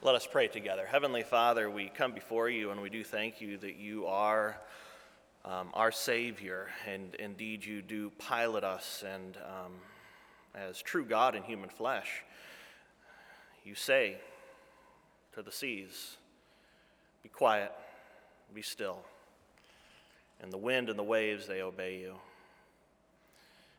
Let 0.00 0.14
us 0.14 0.28
pray 0.30 0.46
together. 0.46 0.86
Heavenly 0.86 1.24
Father, 1.24 1.68
we 1.68 1.88
come 1.88 2.12
before 2.12 2.48
you 2.48 2.70
and 2.70 2.80
we 2.80 2.88
do 2.88 3.02
thank 3.02 3.40
you 3.40 3.58
that 3.58 3.74
you 3.74 4.06
are 4.06 4.56
um, 5.44 5.70
our 5.74 5.90
Savior, 5.90 6.68
and 6.86 7.16
indeed 7.16 7.64
you 7.64 7.82
do 7.82 8.10
pilot 8.16 8.62
us, 8.62 9.02
and 9.04 9.36
um, 9.38 9.72
as 10.54 10.80
true 10.80 11.04
God 11.04 11.34
in 11.34 11.42
human 11.42 11.68
flesh, 11.68 12.22
you 13.64 13.74
say 13.74 14.18
to 15.34 15.42
the 15.42 15.50
seas, 15.50 16.16
Be 17.24 17.28
quiet, 17.28 17.72
be 18.54 18.62
still. 18.62 19.00
And 20.40 20.52
the 20.52 20.58
wind 20.58 20.90
and 20.90 20.98
the 20.98 21.02
waves, 21.02 21.48
they 21.48 21.60
obey 21.60 21.98
you. 21.98 22.14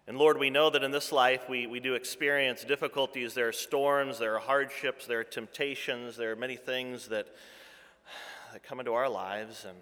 And 0.09 0.17
Lord, 0.17 0.39
we 0.39 0.49
know 0.49 0.71
that 0.71 0.83
in 0.83 0.89
this 0.89 1.11
life 1.11 1.47
we, 1.47 1.67
we 1.67 1.79
do 1.79 1.93
experience 1.93 2.63
difficulties. 2.63 3.35
There 3.35 3.47
are 3.47 3.51
storms, 3.51 4.17
there 4.17 4.33
are 4.33 4.39
hardships, 4.39 5.05
there 5.05 5.19
are 5.19 5.23
temptations, 5.23 6.17
there 6.17 6.31
are 6.31 6.35
many 6.35 6.55
things 6.55 7.09
that, 7.09 7.27
that 8.51 8.63
come 8.63 8.79
into 8.79 8.93
our 8.93 9.07
lives. 9.07 9.67
And 9.69 9.77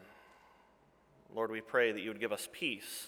Lord, 1.33 1.49
we 1.49 1.61
pray 1.61 1.93
that 1.93 2.01
you 2.01 2.09
would 2.09 2.19
give 2.19 2.33
us 2.33 2.49
peace 2.51 3.07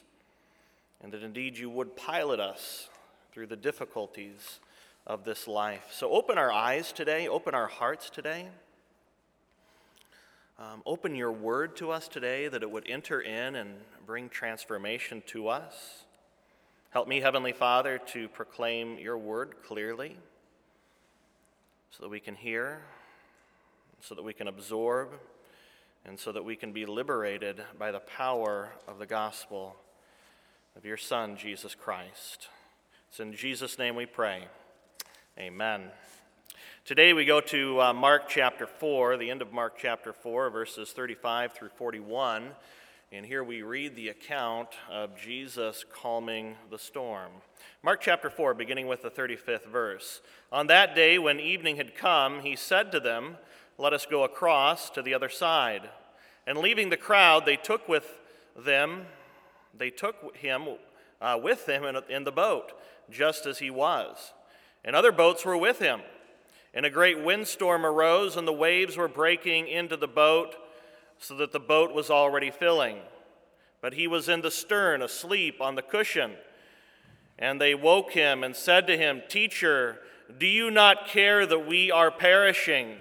and 1.02 1.12
that 1.12 1.22
indeed 1.22 1.58
you 1.58 1.70
would 1.70 1.98
pilot 1.98 2.40
us 2.40 2.88
through 3.34 3.48
the 3.48 3.58
difficulties 3.58 4.62
of 5.06 5.26
this 5.26 5.46
life. 5.46 5.90
So 5.92 6.12
open 6.12 6.38
our 6.38 6.54
eyes 6.54 6.94
today, 6.94 7.28
open 7.28 7.54
our 7.54 7.68
hearts 7.68 8.10
today. 8.10 8.48
Um, 10.58 10.84
open 10.86 11.16
your 11.16 11.34
word 11.34 11.76
to 11.78 11.92
us 11.92 12.08
today 12.08 12.48
that 12.48 12.64
it 12.64 12.72
would 12.72 12.88
enter 12.88 13.20
in 13.20 13.58
and 13.58 13.72
bring 14.06 14.30
transformation 14.30 15.22
to 15.28 15.50
us. 15.50 16.06
Help 16.92 17.08
me, 17.08 17.22
Heavenly 17.22 17.52
Father, 17.52 18.00
to 18.14 18.28
proclaim 18.30 18.98
your 18.98 19.16
word 19.16 19.54
clearly 19.64 20.18
so 21.92 22.02
that 22.02 22.10
we 22.10 22.20
can 22.20 22.34
hear, 22.34 22.82
so 24.02 24.16
that 24.16 24.24
we 24.24 24.34
can 24.34 24.48
absorb, 24.48 25.10
and 26.04 26.18
so 26.18 26.32
that 26.32 26.44
we 26.44 26.56
can 26.56 26.74
be 26.74 26.88
liberated 26.88 27.62
by 27.78 27.92
the 27.92 28.00
power 28.00 28.74
of 28.88 28.98
the 28.98 29.06
gospel 29.06 29.76
of 30.76 30.84
your 30.84 30.98
Son, 30.98 31.38
Jesus 31.38 31.76
Christ. 31.76 32.48
It's 33.10 33.20
in 33.20 33.36
Jesus' 33.36 33.78
name 33.78 33.96
we 33.96 34.08
pray. 34.08 34.48
Amen. 35.38 35.92
Today 36.86 37.14
we 37.14 37.24
go 37.24 37.40
to 37.40 37.82
uh, 37.82 37.94
Mark 37.94 38.28
chapter 38.28 38.66
4, 38.66 39.18
the 39.18 39.30
end 39.30 39.44
of 39.44 39.54
Mark 39.54 39.76
chapter 39.78 40.12
4, 40.12 40.50
verses 40.50 40.90
35 40.90 41.54
through 41.54 41.70
41. 41.70 42.50
And 43.12 43.26
here 43.26 43.44
we 43.44 43.64
read 43.64 43.96
the 43.96 44.10
account 44.10 44.70
of 44.88 45.18
Jesus 45.18 45.84
calming 45.92 46.58
the 46.70 46.78
storm. 46.78 47.32
Mark 47.82 48.02
chapter 48.02 48.30
4, 48.30 48.54
beginning 48.54 48.86
with 48.86 49.02
the 49.02 49.10
35th 49.10 49.66
verse. 49.66 50.22
On 50.52 50.68
that 50.68 50.94
day, 50.94 51.18
when 51.18 51.40
evening 51.40 51.78
had 51.78 51.96
come, 51.96 52.42
he 52.42 52.56
said 52.56 52.92
to 52.92 53.00
them, 53.00 53.38
Let 53.80 53.94
us 53.94 54.06
go 54.06 54.24
across 54.24 54.92
to 54.92 55.02
the 55.02 55.16
other 55.16 55.28
side. 55.28 55.90
And 56.46 56.60
leaving 56.60 56.92
the 56.92 56.98
crowd, 56.98 57.48
they 57.48 57.56
took 57.56 57.90
with 57.90 58.20
them, 58.56 59.08
they 59.76 59.90
took 59.90 60.38
him 60.38 60.68
uh, 61.20 61.40
with 61.42 61.66
them 61.66 61.86
in, 61.86 61.98
in 62.10 62.26
the 62.26 62.32
boat, 62.32 62.74
just 63.10 63.48
as 63.48 63.58
he 63.58 63.72
was. 63.72 64.34
And 64.86 64.96
other 64.96 65.12
boats 65.12 65.44
were 65.44 65.58
with 65.58 65.80
him. 65.80 66.02
And 66.76 66.86
a 66.86 66.92
great 66.92 67.24
windstorm 67.24 67.88
arose, 67.88 68.38
and 68.38 68.48
the 68.48 68.54
waves 68.54 68.98
were 68.98 69.08
breaking 69.08 69.68
into 69.68 69.98
the 69.98 70.08
boat 70.08 70.56
so 71.20 71.36
that 71.36 71.52
the 71.52 71.60
boat 71.60 71.94
was 71.94 72.10
already 72.10 72.50
filling. 72.50 72.98
But 73.82 73.94
he 73.94 74.08
was 74.08 74.28
in 74.28 74.42
the 74.42 74.52
stern, 74.52 75.02
asleep 75.02 75.62
on 75.62 75.76
the 75.76 75.82
cushion. 75.82 76.34
And 77.38 77.62
they 77.62 77.76
woke 77.76 78.12
him 78.12 78.44
and 78.44 78.56
said 78.56 78.88
to 78.88 78.98
him, 78.98 79.22
Teacher, 79.28 80.00
do 80.38 80.46
you 80.46 80.72
not 80.72 81.08
care 81.08 81.46
that 81.46 81.68
we 81.68 81.92
are 81.92 82.12
perishing? 82.12 82.98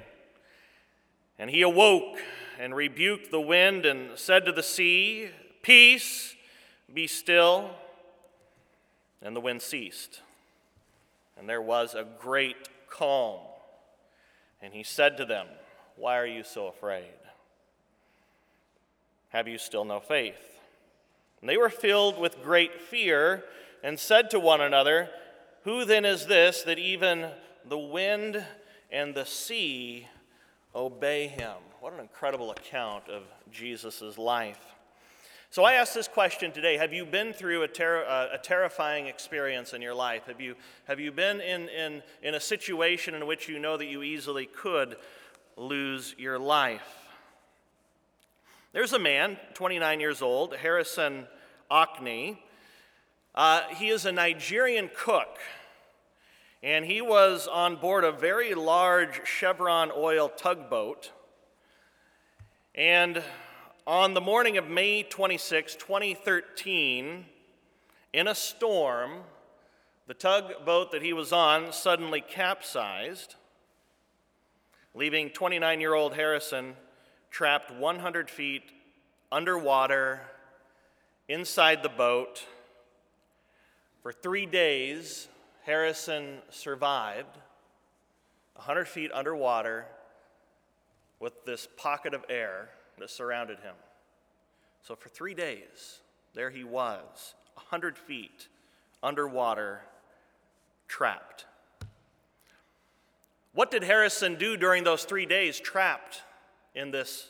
And 1.39 1.51
he 1.51 1.63
awoke 1.63 2.19
and 2.59 2.75
rebuked 2.75 3.31
the 3.31 3.41
wind 3.41 3.87
and 3.87 4.19
said 4.19 4.45
to 4.47 4.53
the 4.53 4.63
sea, 4.63 5.31
Peace, 5.62 6.34
be 6.93 7.07
still. 7.07 7.71
And 9.21 9.34
the 9.34 9.41
wind 9.41 9.62
ceased. 9.62 10.21
And 11.37 11.49
there 11.49 11.62
was 11.62 11.95
a 11.95 12.07
great 12.21 12.69
calm. 12.89 13.41
And 14.61 14.73
he 14.73 14.83
said 14.83 15.17
to 15.19 15.25
them, 15.25 15.47
Why 15.97 16.19
are 16.19 16.27
you 16.27 16.43
so 16.43 16.67
afraid? 16.67 17.05
Have 19.31 19.49
you 19.49 19.59
still 19.59 19.84
no 19.84 20.00
faith? 20.00 20.59
And 21.41 21.49
they 21.49 21.56
were 21.56 21.71
filled 21.71 22.19
with 22.19 22.43
great 22.43 22.81
fear 22.81 23.44
and 23.83 23.99
said 23.99 24.31
to 24.31 24.41
one 24.41 24.61
another, 24.61 25.11
Who 25.65 25.84
then 25.84 26.05
is 26.05 26.27
this 26.27 26.62
that 26.62 26.78
even 26.78 27.31
the 27.65 27.78
wind 27.78 28.44
and 28.91 29.15
the 29.15 29.27
sea 29.27 30.09
obey 30.75 31.28
him? 31.28 31.56
What 31.81 31.93
an 31.93 32.00
incredible 32.00 32.50
account 32.50 33.09
of 33.09 33.22
Jesus' 33.53 34.19
life. 34.19 34.59
So 35.50 35.65
I 35.65 35.75
ask 35.75 35.95
this 35.95 36.09
question 36.09 36.53
today 36.53 36.77
Have 36.77 36.93
you 36.93 37.06
been 37.06 37.33
through 37.33 37.62
a, 37.62 37.69
ter- 37.69 38.05
uh, 38.05 38.34
a 38.34 38.39
terrifying 38.39 39.06
experience 39.06 39.72
in 39.72 39.81
your 39.81 39.95
life? 39.95 40.27
Have 40.27 40.41
you, 40.41 40.55
have 40.87 41.00
you 41.00 41.12
been 41.12 41.41
in, 41.41 41.69
in, 41.69 42.03
in 42.22 42.34
a 42.34 42.41
situation 42.41 43.15
in 43.15 43.27
which 43.27 43.49
you 43.49 43.59
know 43.59 43.77
that 43.77 43.87
you 43.87 44.03
easily 44.03 44.47
could 44.47 44.97
lose 45.56 46.15
your 46.19 46.39
life? 46.39 47.08
There's 48.71 48.93
a 48.93 48.99
man, 48.99 49.39
29 49.55 49.99
years 49.99 50.21
old, 50.21 50.55
Harrison 50.55 51.27
Okene. 51.71 52.37
Uh, 53.34 53.62
he 53.75 53.89
is 53.89 54.05
a 54.05 54.12
Nigerian 54.12 54.91
cook, 54.95 55.39
and 56.62 56.84
he 56.84 57.01
was 57.01 57.47
on 57.47 57.77
board 57.77 58.05
a 58.05 58.12
very 58.12 58.55
large 58.55 59.27
Chevron 59.27 59.91
oil 59.97 60.28
tugboat. 60.28 61.12
And 62.75 63.23
on 63.87 64.12
the 64.12 64.21
morning 64.21 64.59
of 64.59 64.69
May 64.69 65.03
26, 65.03 65.77
2013, 65.77 67.25
in 68.12 68.28
a 68.28 68.34
storm, 68.34 69.21
the 70.07 70.15
tugboat 70.15 70.93
that 70.93 71.01
he 71.01 71.15
was 71.15 71.33
on 71.33 71.73
suddenly 71.73 72.21
capsized, 72.21 73.37
leaving 74.95 75.31
29 75.31 75.81
year 75.81 75.95
old 75.95 76.12
Harrison 76.17 76.77
trapped 77.31 77.71
100 77.71 78.31
feet 78.31 78.62
underwater 79.31 80.21
inside 81.28 81.83
the 81.83 81.89
boat. 81.89 82.44
For 84.03 84.12
three 84.12 84.47
days, 84.47 85.28
Harrison 85.65 86.39
survived 86.50 87.37
100 88.55 88.89
feet 88.89 89.12
underwater 89.12 89.87
with 91.21 91.44
this 91.44 91.69
pocket 91.77 92.15
of 92.15 92.25
air 92.28 92.71
that 92.99 93.11
surrounded 93.11 93.60
him. 93.60 93.75
So 94.83 94.97
for 94.97 95.09
three 95.09 95.34
days, 95.34 96.00
there 96.34 96.50
he 96.50 96.65
was, 96.65 97.34
100 97.55 97.99
feet 97.99 98.49
underwater, 99.03 99.83
trapped. 100.87 101.45
What 103.53 103.71
did 103.71 103.83
Harrison 103.83 104.37
do 104.37 104.56
during 104.56 104.84
those 104.84 105.05
three 105.05 105.27
days 105.27 105.60
trapped 105.60 106.22
in 106.75 106.91
this 106.91 107.29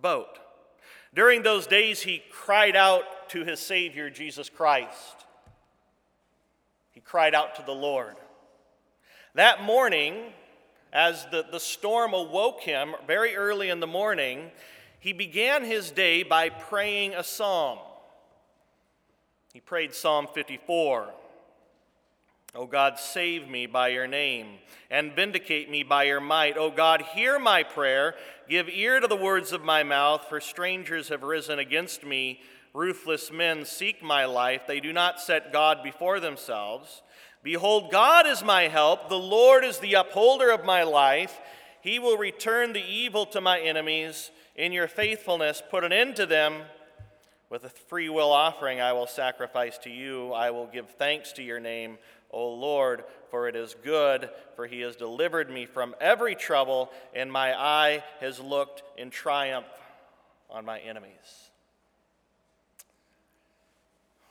boat. 0.00 0.38
During 1.14 1.42
those 1.42 1.66
days, 1.66 2.02
he 2.02 2.22
cried 2.30 2.76
out 2.76 3.28
to 3.30 3.44
his 3.44 3.60
Savior, 3.60 4.10
Jesus 4.10 4.48
Christ. 4.48 5.26
He 6.92 7.00
cried 7.00 7.34
out 7.34 7.56
to 7.56 7.62
the 7.62 7.72
Lord. 7.72 8.16
That 9.34 9.62
morning, 9.62 10.32
as 10.92 11.26
the, 11.30 11.44
the 11.50 11.60
storm 11.60 12.14
awoke 12.14 12.60
him 12.60 12.94
very 13.06 13.34
early 13.36 13.70
in 13.70 13.80
the 13.80 13.86
morning, 13.86 14.50
he 14.98 15.12
began 15.12 15.64
his 15.64 15.90
day 15.90 16.22
by 16.22 16.48
praying 16.48 17.14
a 17.14 17.24
psalm. 17.24 17.78
He 19.52 19.60
prayed 19.60 19.94
Psalm 19.94 20.28
54. 20.32 21.08
O 22.54 22.66
God, 22.66 22.98
save 22.98 23.48
me 23.48 23.64
by 23.66 23.88
your 23.88 24.06
name 24.06 24.58
and 24.90 25.16
vindicate 25.16 25.70
me 25.70 25.82
by 25.82 26.04
your 26.04 26.20
might. 26.20 26.58
O 26.58 26.70
God, 26.70 27.00
hear 27.14 27.38
my 27.38 27.62
prayer. 27.62 28.14
Give 28.46 28.68
ear 28.68 29.00
to 29.00 29.06
the 29.06 29.16
words 29.16 29.52
of 29.52 29.64
my 29.64 29.82
mouth, 29.82 30.26
for 30.28 30.38
strangers 30.38 31.08
have 31.08 31.22
risen 31.22 31.58
against 31.58 32.04
me. 32.04 32.40
Ruthless 32.74 33.32
men 33.32 33.64
seek 33.64 34.02
my 34.02 34.26
life. 34.26 34.62
They 34.66 34.80
do 34.80 34.92
not 34.92 35.18
set 35.18 35.52
God 35.52 35.82
before 35.82 36.20
themselves. 36.20 37.00
Behold, 37.42 37.90
God 37.90 38.26
is 38.26 38.44
my 38.44 38.68
help. 38.68 39.08
The 39.08 39.18
Lord 39.18 39.64
is 39.64 39.78
the 39.78 39.94
upholder 39.94 40.50
of 40.50 40.64
my 40.64 40.82
life. 40.82 41.40
He 41.80 41.98
will 41.98 42.18
return 42.18 42.74
the 42.74 42.84
evil 42.84 43.24
to 43.26 43.40
my 43.40 43.60
enemies. 43.60 44.30
In 44.56 44.72
your 44.72 44.88
faithfulness, 44.88 45.62
put 45.70 45.84
an 45.84 45.92
end 45.92 46.16
to 46.16 46.26
them. 46.26 46.62
With 47.50 47.64
a 47.64 47.68
free 47.68 48.08
will 48.08 48.32
offering, 48.32 48.80
I 48.80 48.92
will 48.92 49.06
sacrifice 49.06 49.76
to 49.78 49.90
you. 49.90 50.32
I 50.32 50.50
will 50.50 50.66
give 50.66 50.88
thanks 50.90 51.32
to 51.32 51.42
your 51.42 51.60
name. 51.60 51.98
O 52.32 52.48
Lord, 52.54 53.04
for 53.30 53.48
it 53.48 53.56
is 53.56 53.76
good, 53.82 54.30
for 54.56 54.66
he 54.66 54.80
has 54.80 54.96
delivered 54.96 55.50
me 55.50 55.66
from 55.66 55.94
every 56.00 56.34
trouble, 56.34 56.90
and 57.14 57.30
my 57.30 57.54
eye 57.54 58.02
has 58.20 58.40
looked 58.40 58.82
in 58.96 59.10
triumph 59.10 59.66
on 60.50 60.64
my 60.64 60.78
enemies. 60.80 61.50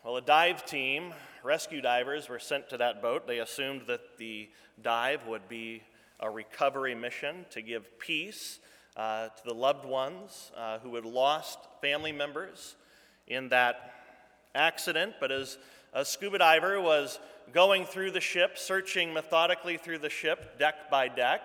Well, 0.03 0.17
a 0.17 0.21
dive 0.21 0.65
team, 0.65 1.13
rescue 1.43 1.79
divers, 1.79 2.27
were 2.27 2.39
sent 2.39 2.69
to 2.69 2.77
that 2.77 3.03
boat. 3.03 3.27
They 3.27 3.37
assumed 3.37 3.83
that 3.87 4.17
the 4.17 4.49
dive 4.81 5.27
would 5.27 5.47
be 5.47 5.83
a 6.19 6.29
recovery 6.29 6.95
mission 6.95 7.45
to 7.51 7.61
give 7.61 7.99
peace 7.99 8.59
uh, 8.97 9.27
to 9.27 9.43
the 9.45 9.53
loved 9.53 9.85
ones 9.85 10.51
uh, 10.57 10.79
who 10.79 10.95
had 10.95 11.05
lost 11.05 11.59
family 11.81 12.11
members 12.11 12.75
in 13.27 13.49
that 13.49 13.93
accident. 14.55 15.13
But 15.19 15.31
as 15.31 15.57
a 15.93 16.03
scuba 16.03 16.39
diver 16.39 16.81
was 16.81 17.19
going 17.53 17.85
through 17.85 18.11
the 18.11 18.21
ship, 18.21 18.57
searching 18.57 19.13
methodically 19.13 19.77
through 19.77 19.99
the 19.99 20.09
ship, 20.09 20.57
deck 20.57 20.89
by 20.89 21.07
deck, 21.07 21.41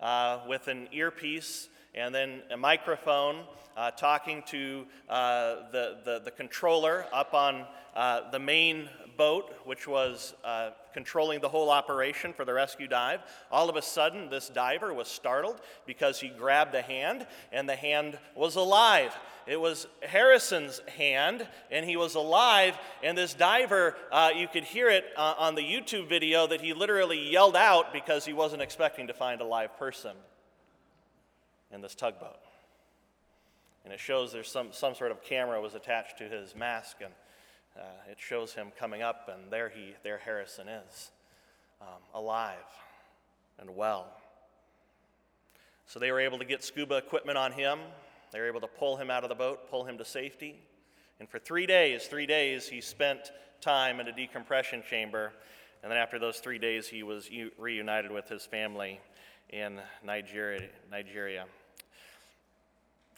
uh, 0.00 0.40
with 0.48 0.68
an 0.68 0.88
earpiece 0.92 1.68
and 1.94 2.14
then 2.14 2.40
a 2.50 2.56
microphone, 2.56 3.44
uh, 3.76 3.90
talking 3.90 4.42
to 4.46 4.86
uh, 5.08 5.56
the, 5.72 5.98
the, 6.04 6.22
the, 6.24 6.30
controller 6.30 7.06
up 7.12 7.34
on 7.34 7.66
uh, 7.94 8.30
the 8.30 8.38
main 8.38 8.88
boat, 9.16 9.54
which 9.64 9.86
was 9.86 10.34
uh, 10.44 10.70
controlling 10.94 11.40
the 11.40 11.48
whole 11.48 11.70
operation 11.70 12.32
for 12.32 12.44
the 12.44 12.52
rescue 12.52 12.88
dive. 12.88 13.20
All 13.50 13.68
of 13.68 13.76
a 13.76 13.82
sudden, 13.82 14.30
this 14.30 14.48
diver 14.48 14.92
was 14.92 15.08
startled 15.08 15.60
because 15.86 16.20
he 16.20 16.28
grabbed 16.28 16.74
a 16.74 16.82
hand, 16.82 17.26
and 17.50 17.68
the 17.68 17.76
hand 17.76 18.18
was 18.34 18.56
alive. 18.56 19.14
It 19.46 19.60
was 19.60 19.86
Harrison's 20.02 20.80
hand, 20.96 21.46
and 21.70 21.84
he 21.84 21.96
was 21.96 22.14
alive. 22.14 22.78
And 23.02 23.16
this 23.16 23.34
diver, 23.34 23.96
uh, 24.10 24.30
you 24.34 24.48
could 24.48 24.64
hear 24.64 24.88
it 24.88 25.04
uh, 25.16 25.34
on 25.38 25.54
the 25.54 25.62
YouTube 25.62 26.08
video 26.08 26.46
that 26.46 26.60
he 26.60 26.72
literally 26.74 27.30
yelled 27.30 27.56
out 27.56 27.92
because 27.92 28.24
he 28.24 28.32
wasn't 28.32 28.62
expecting 28.62 29.08
to 29.08 29.14
find 29.14 29.40
a 29.40 29.44
live 29.44 29.76
person 29.78 30.12
in 31.72 31.80
this 31.80 31.94
tugboat. 31.94 32.38
And 33.84 33.92
it 33.92 34.00
shows 34.00 34.32
there's 34.32 34.50
some, 34.50 34.68
some 34.70 34.94
sort 34.94 35.10
of 35.10 35.22
camera 35.22 35.60
was 35.60 35.74
attached 35.74 36.18
to 36.18 36.24
his 36.24 36.54
mask, 36.54 36.98
and 37.02 37.12
uh, 37.76 38.10
it 38.10 38.18
shows 38.20 38.54
him 38.54 38.68
coming 38.78 39.02
up, 39.02 39.28
and 39.32 39.50
there 39.50 39.68
he, 39.68 39.94
there 40.04 40.18
Harrison 40.18 40.68
is, 40.68 41.10
um, 41.80 41.88
alive 42.14 42.56
and 43.58 43.74
well. 43.74 44.06
So 45.86 45.98
they 45.98 46.12
were 46.12 46.20
able 46.20 46.38
to 46.38 46.44
get 46.44 46.62
scuba 46.62 46.96
equipment 46.96 47.36
on 47.36 47.52
him. 47.52 47.78
They 48.32 48.40
were 48.40 48.46
able 48.46 48.60
to 48.60 48.66
pull 48.66 48.96
him 48.96 49.10
out 49.10 49.22
of 49.22 49.28
the 49.28 49.34
boat, 49.34 49.70
pull 49.70 49.84
him 49.84 49.98
to 49.98 50.04
safety. 50.04 50.56
And 51.20 51.28
for 51.28 51.38
three 51.38 51.66
days, 51.66 52.06
three 52.06 52.26
days, 52.26 52.68
he 52.68 52.80
spent 52.80 53.30
time 53.60 54.00
in 54.00 54.08
a 54.08 54.12
decompression 54.12 54.82
chamber. 54.88 55.32
And 55.82 55.92
then 55.92 55.98
after 55.98 56.18
those 56.18 56.38
three 56.38 56.58
days, 56.58 56.88
he 56.88 57.02
was 57.02 57.28
reunited 57.58 58.10
with 58.10 58.28
his 58.28 58.44
family 58.44 59.00
in 59.50 59.80
Nigeria. 60.04 60.68
Nigeria. 60.90 61.44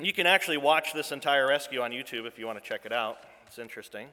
You 0.00 0.12
can 0.12 0.26
actually 0.26 0.56
watch 0.56 0.93
this 0.93 1.12
entire 1.12 1.46
rescue 1.46 1.81
on 1.81 1.93
YouTube 1.93 2.26
if 2.26 2.38
you 2.38 2.46
want 2.46 2.62
to 2.62 2.69
check 2.69 2.84
it 2.84 2.93
out. 2.93 3.19
It's 3.46 3.58
interesting. 3.58 4.08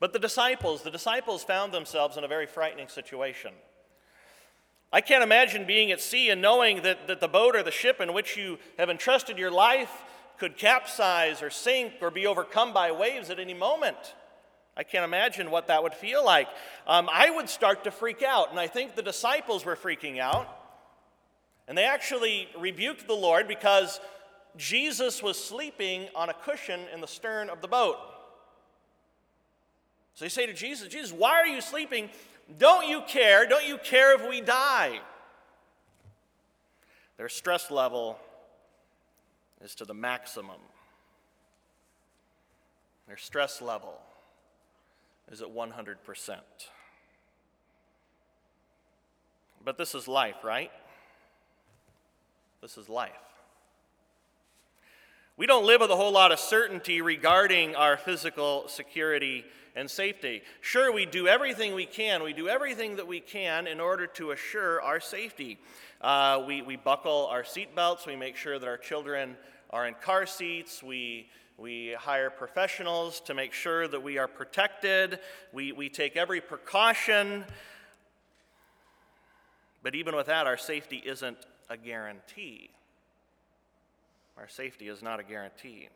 But 0.00 0.12
the 0.12 0.18
disciples, 0.18 0.82
the 0.82 0.90
disciples 0.90 1.44
found 1.44 1.72
themselves 1.72 2.16
in 2.16 2.24
a 2.24 2.28
very 2.28 2.46
frightening 2.46 2.88
situation. 2.88 3.52
I 4.94 5.00
can't 5.00 5.24
imagine 5.24 5.66
being 5.66 5.90
at 5.90 6.00
sea 6.00 6.30
and 6.30 6.40
knowing 6.40 6.82
that, 6.82 7.08
that 7.08 7.18
the 7.18 7.26
boat 7.26 7.56
or 7.56 7.64
the 7.64 7.72
ship 7.72 8.00
in 8.00 8.12
which 8.12 8.36
you 8.36 8.58
have 8.78 8.88
entrusted 8.88 9.38
your 9.38 9.50
life 9.50 9.90
could 10.38 10.56
capsize 10.56 11.42
or 11.42 11.50
sink 11.50 11.94
or 12.00 12.12
be 12.12 12.28
overcome 12.28 12.72
by 12.72 12.92
waves 12.92 13.28
at 13.28 13.40
any 13.40 13.54
moment. 13.54 13.96
I 14.76 14.84
can't 14.84 15.04
imagine 15.04 15.50
what 15.50 15.66
that 15.66 15.82
would 15.82 15.94
feel 15.94 16.24
like. 16.24 16.46
Um, 16.86 17.10
I 17.12 17.28
would 17.28 17.48
start 17.48 17.82
to 17.84 17.90
freak 17.90 18.22
out, 18.22 18.52
and 18.52 18.60
I 18.60 18.68
think 18.68 18.94
the 18.94 19.02
disciples 19.02 19.64
were 19.64 19.74
freaking 19.74 20.20
out. 20.20 20.46
And 21.66 21.76
they 21.76 21.86
actually 21.86 22.48
rebuked 22.56 23.08
the 23.08 23.14
Lord 23.14 23.48
because 23.48 23.98
Jesus 24.56 25.24
was 25.24 25.36
sleeping 25.36 26.06
on 26.14 26.28
a 26.28 26.34
cushion 26.34 26.78
in 26.94 27.00
the 27.00 27.08
stern 27.08 27.50
of 27.50 27.60
the 27.62 27.68
boat. 27.68 27.96
So 30.14 30.24
they 30.24 30.28
say 30.28 30.46
to 30.46 30.54
Jesus, 30.54 30.86
Jesus, 30.86 31.10
why 31.10 31.32
are 31.32 31.48
you 31.48 31.60
sleeping? 31.60 32.10
Don't 32.58 32.88
you 32.88 33.02
care? 33.06 33.46
Don't 33.46 33.66
you 33.66 33.78
care 33.78 34.14
if 34.14 34.28
we 34.28 34.40
die? 34.40 35.00
Their 37.16 37.28
stress 37.28 37.70
level 37.70 38.18
is 39.62 39.74
to 39.76 39.84
the 39.84 39.94
maximum. 39.94 40.60
Their 43.06 43.16
stress 43.16 43.62
level 43.62 44.00
is 45.30 45.40
at 45.42 45.48
100%. 45.48 46.36
But 49.64 49.78
this 49.78 49.94
is 49.94 50.06
life, 50.06 50.44
right? 50.44 50.70
This 52.60 52.76
is 52.76 52.88
life. 52.88 53.12
We 55.36 55.46
don't 55.46 55.66
live 55.66 55.80
with 55.80 55.90
a 55.90 55.96
whole 55.96 56.12
lot 56.12 56.30
of 56.30 56.38
certainty 56.38 57.00
regarding 57.00 57.74
our 57.74 57.96
physical 57.96 58.68
security 58.68 59.44
and 59.74 59.90
safety. 59.90 60.42
Sure, 60.60 60.92
we 60.92 61.06
do 61.06 61.26
everything 61.26 61.74
we 61.74 61.86
can. 61.86 62.22
We 62.22 62.32
do 62.32 62.48
everything 62.48 62.94
that 62.96 63.08
we 63.08 63.18
can 63.18 63.66
in 63.66 63.80
order 63.80 64.06
to 64.06 64.30
assure 64.30 64.80
our 64.80 65.00
safety. 65.00 65.58
Uh, 66.00 66.44
we, 66.46 66.62
we 66.62 66.76
buckle 66.76 67.26
our 67.32 67.42
seatbelts. 67.42 68.06
We 68.06 68.14
make 68.14 68.36
sure 68.36 68.60
that 68.60 68.68
our 68.68 68.76
children 68.76 69.36
are 69.70 69.88
in 69.88 69.94
car 69.94 70.24
seats. 70.24 70.84
We, 70.84 71.28
we 71.58 71.96
hire 71.98 72.30
professionals 72.30 73.18
to 73.22 73.34
make 73.34 73.52
sure 73.52 73.88
that 73.88 74.04
we 74.04 74.18
are 74.18 74.28
protected. 74.28 75.18
We, 75.52 75.72
we 75.72 75.88
take 75.88 76.16
every 76.16 76.42
precaution. 76.42 77.44
But 79.82 79.96
even 79.96 80.14
with 80.14 80.26
that, 80.26 80.46
our 80.46 80.58
safety 80.58 81.02
isn't 81.04 81.38
a 81.68 81.76
guarantee. 81.76 82.70
Our 84.36 84.48
safety 84.48 84.88
is 84.88 85.02
not 85.02 85.20
a 85.20 85.22
guarantee. 85.22 85.88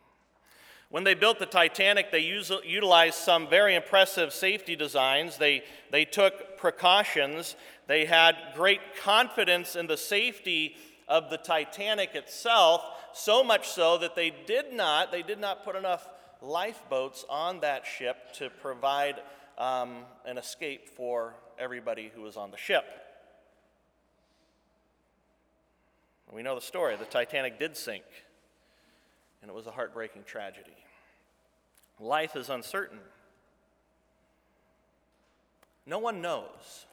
When 0.91 1.05
they 1.05 1.15
built 1.15 1.39
the 1.39 1.47
Titanic, 1.47 2.11
they 2.11 2.21
utilized 2.21 3.17
some 3.17 3.49
very 3.49 3.75
impressive 3.75 4.33
safety 4.33 4.75
designs. 4.75 5.37
They, 5.37 5.65
they 5.91 6.07
took 6.07 6.57
precautions. 6.57 7.57
They 7.87 8.07
had 8.07 8.37
great 8.55 8.81
confidence 9.03 9.77
in 9.77 9.87
the 9.87 9.99
safety 9.99 10.77
of 11.07 11.31
the 11.31 11.37
Titanic 11.37 12.15
itself, 12.15 12.83
so 13.13 13.43
much 13.43 13.69
so 13.69 13.99
that 13.99 14.15
they 14.15 14.33
did 14.47 14.73
not, 14.73 15.11
they 15.11 15.23
did 15.23 15.39
not 15.39 15.65
put 15.65 15.77
enough 15.77 16.09
lifeboats 16.41 17.25
on 17.29 17.61
that 17.61 17.85
ship 17.85 18.33
to 18.35 18.49
provide 18.49 19.17
um, 19.59 20.05
an 20.25 20.39
escape 20.39 20.89
for 20.89 21.35
everybody 21.59 22.11
who 22.15 22.23
was 22.23 22.37
on 22.37 22.51
the 22.51 22.57
ship. 22.57 22.85
We 26.33 26.43
know 26.43 26.55
the 26.55 26.61
story. 26.61 26.97
The 26.97 27.07
Titanic 27.07 27.59
did 27.59 27.77
sink 27.77 28.05
and 29.43 29.51
it 29.51 29.55
was 29.55 29.67
a 29.67 29.71
heartbreaking 29.71 30.25
tragedy. 30.25 30.77
Life 32.01 32.37
is 32.37 32.49
uncertain. 32.49 32.99
No 35.87 35.99
one 35.99 36.21
knows. 36.21 36.87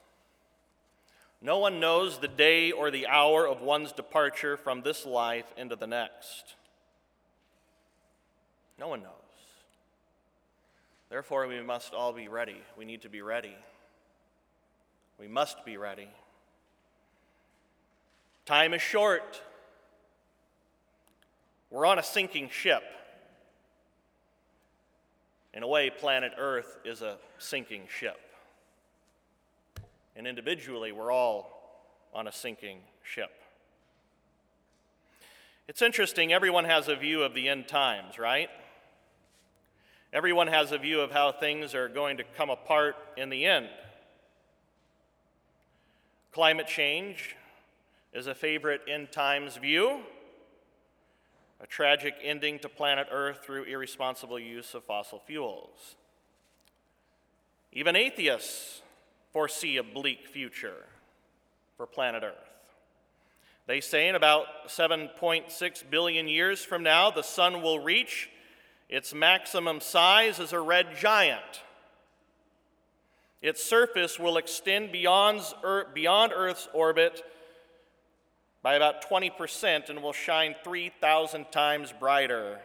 No 1.42 1.58
one 1.58 1.80
knows 1.80 2.18
the 2.18 2.28
day 2.28 2.72
or 2.72 2.90
the 2.90 3.06
hour 3.06 3.46
of 3.46 3.60
one's 3.60 3.92
departure 3.92 4.56
from 4.56 4.82
this 4.82 5.04
life 5.04 5.44
into 5.56 5.76
the 5.76 5.86
next. 5.86 6.54
No 8.78 8.88
one 8.88 9.02
knows. 9.02 9.12
Therefore, 11.08 11.46
we 11.46 11.60
must 11.62 11.94
all 11.94 12.12
be 12.12 12.28
ready. 12.28 12.60
We 12.76 12.84
need 12.84 13.02
to 13.02 13.08
be 13.08 13.22
ready. 13.22 13.54
We 15.18 15.28
must 15.28 15.64
be 15.64 15.76
ready. 15.76 16.08
Time 18.44 18.74
is 18.74 18.82
short. 18.82 19.40
We're 21.76 21.84
on 21.84 21.98
a 21.98 22.02
sinking 22.02 22.48
ship. 22.48 22.82
In 25.52 25.62
a 25.62 25.68
way, 25.68 25.90
planet 25.90 26.32
Earth 26.38 26.78
is 26.86 27.02
a 27.02 27.18
sinking 27.36 27.82
ship. 27.94 28.16
And 30.16 30.26
individually, 30.26 30.90
we're 30.90 31.12
all 31.12 31.84
on 32.14 32.28
a 32.28 32.32
sinking 32.32 32.78
ship. 33.02 33.28
It's 35.68 35.82
interesting, 35.82 36.32
everyone 36.32 36.64
has 36.64 36.88
a 36.88 36.96
view 36.96 37.22
of 37.22 37.34
the 37.34 37.46
end 37.46 37.68
times, 37.68 38.18
right? 38.18 38.48
Everyone 40.14 40.46
has 40.46 40.72
a 40.72 40.78
view 40.78 41.02
of 41.02 41.10
how 41.10 41.30
things 41.30 41.74
are 41.74 41.90
going 41.90 42.16
to 42.16 42.24
come 42.38 42.48
apart 42.48 42.96
in 43.18 43.28
the 43.28 43.44
end. 43.44 43.68
Climate 46.32 46.68
change 46.68 47.36
is 48.14 48.26
a 48.26 48.34
favorite 48.34 48.80
end 48.88 49.12
times 49.12 49.58
view 49.58 50.00
a 51.60 51.66
tragic 51.66 52.14
ending 52.22 52.58
to 52.60 52.68
planet 52.68 53.08
Earth 53.10 53.40
through 53.44 53.64
irresponsible 53.64 54.38
use 54.38 54.74
of 54.74 54.84
fossil 54.84 55.22
fuels. 55.26 55.96
Even 57.72 57.96
atheists 57.96 58.82
foresee 59.32 59.76
a 59.76 59.82
bleak 59.82 60.28
future 60.28 60.84
for 61.76 61.86
planet 61.86 62.22
Earth. 62.22 62.50
They 63.66 63.80
say 63.80 64.08
in 64.08 64.14
about 64.14 64.46
7.6 64.68 65.90
billion 65.90 66.28
years 66.28 66.64
from 66.64 66.82
now, 66.82 67.10
the 67.10 67.22
sun 67.22 67.62
will 67.62 67.80
reach 67.80 68.30
its 68.88 69.12
maximum 69.12 69.80
size 69.80 70.38
as 70.38 70.52
a 70.52 70.60
red 70.60 70.96
giant. 70.96 71.62
Its 73.42 73.62
surface 73.62 74.18
will 74.18 74.36
extend 74.36 74.92
beyond, 74.92 75.40
er, 75.64 75.86
beyond 75.92 76.32
Earth's 76.34 76.68
orbit 76.72 77.22
by 78.66 78.74
about 78.74 79.08
20% 79.08 79.90
and 79.90 80.02
will 80.02 80.12
shine 80.12 80.56
3,000 80.64 81.52
times 81.52 81.94
brighter. 82.00 82.58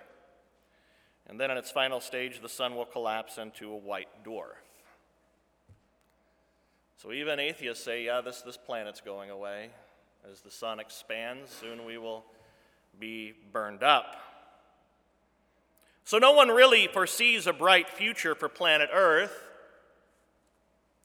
And 1.27 1.39
then 1.39 1.51
in 1.51 1.57
its 1.57 1.69
final 1.69 2.01
stage, 2.01 2.41
the 2.41 2.49
sun 2.49 2.73
will 2.73 2.85
collapse 2.85 3.37
into 3.37 3.71
a 3.71 3.77
white 3.77 4.07
dwarf. 4.25 4.55
So 6.97 7.11
even 7.11 7.39
atheists 7.39 7.83
say, 7.83 8.05
yeah, 8.05 8.19
this, 8.19 8.41
this 8.41 8.57
planet's 8.57 8.99
going 8.99 9.29
away. 9.29 9.69
As 10.27 10.41
the 10.41 10.49
sun 10.49 10.79
expands, 10.79 11.51
soon 11.51 11.85
we 11.85 11.99
will 11.99 12.25
be 12.99 13.35
burned 13.53 13.83
up. 13.83 14.15
So, 16.03 16.17
no 16.17 16.31
one 16.31 16.49
really 16.49 16.87
foresees 16.87 17.45
a 17.45 17.53
bright 17.53 17.87
future 17.87 18.33
for 18.33 18.49
planet 18.49 18.89
Earth, 18.91 19.39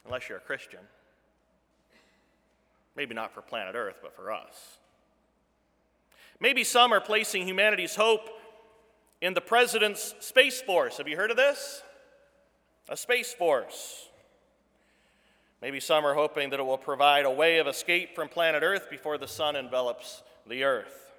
unless 0.07 0.31
you're 0.31 0.39
a 0.39 0.41
Christian. 0.41 0.81
Maybe 2.97 3.15
not 3.15 3.35
for 3.35 3.43
planet 3.43 3.75
Earth, 3.75 3.99
but 4.03 4.17
for 4.17 4.33
us. 4.33 4.79
Maybe 6.41 6.65
some 6.65 6.93
are 6.93 7.01
placing 7.01 7.47
humanity's 7.47 7.97
hope 7.97 8.29
in 9.21 9.35
the 9.35 9.41
president's 9.41 10.15
Space 10.21 10.61
Force. 10.61 10.99
Have 10.99 11.09
you 11.09 11.17
heard 11.17 11.31
of 11.31 11.37
this? 11.37 11.83
A 12.89 12.97
Space 12.97 13.33
Force. 13.33 14.09
Maybe 15.63 15.81
some 15.81 16.05
are 16.05 16.15
hoping 16.15 16.51
that 16.51 16.61
it 16.61 16.63
will 16.63 16.79
provide 16.79 17.25
a 17.25 17.31
way 17.31 17.59
of 17.59 17.67
escape 17.67 18.15
from 18.15 18.29
planet 18.29 18.63
Earth 18.63 18.89
before 18.91 19.17
the 19.17 19.27
sun 19.27 19.57
envelops 19.57 20.23
the 20.47 20.65
Earth. 20.65 21.13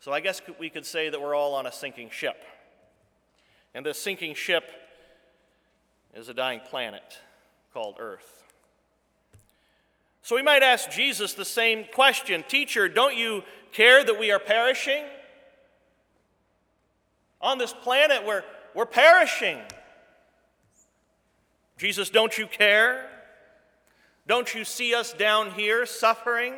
So 0.00 0.12
I 0.12 0.20
guess 0.20 0.40
we 0.58 0.70
could 0.70 0.86
say 0.86 1.10
that 1.10 1.20
we're 1.20 1.34
all 1.34 1.54
on 1.54 1.66
a 1.66 1.72
sinking 1.72 2.10
ship. 2.10 2.42
And 3.74 3.84
this 3.84 4.00
sinking 4.00 4.34
ship 4.34 4.64
is 6.14 6.28
a 6.28 6.34
dying 6.34 6.60
planet 6.60 7.18
called 7.72 7.96
Earth. 7.98 8.41
So 10.22 10.36
we 10.36 10.42
might 10.42 10.62
ask 10.62 10.90
Jesus 10.90 11.34
the 11.34 11.44
same 11.44 11.84
question 11.92 12.44
Teacher, 12.48 12.88
don't 12.88 13.16
you 13.16 13.42
care 13.72 14.04
that 14.04 14.18
we 14.18 14.30
are 14.30 14.38
perishing? 14.38 15.04
On 17.40 17.58
this 17.58 17.72
planet, 17.72 18.24
we're, 18.24 18.44
we're 18.72 18.86
perishing. 18.86 19.58
Jesus, 21.76 22.08
don't 22.08 22.38
you 22.38 22.46
care? 22.46 23.08
Don't 24.28 24.54
you 24.54 24.64
see 24.64 24.94
us 24.94 25.12
down 25.12 25.50
here 25.50 25.84
suffering? 25.84 26.54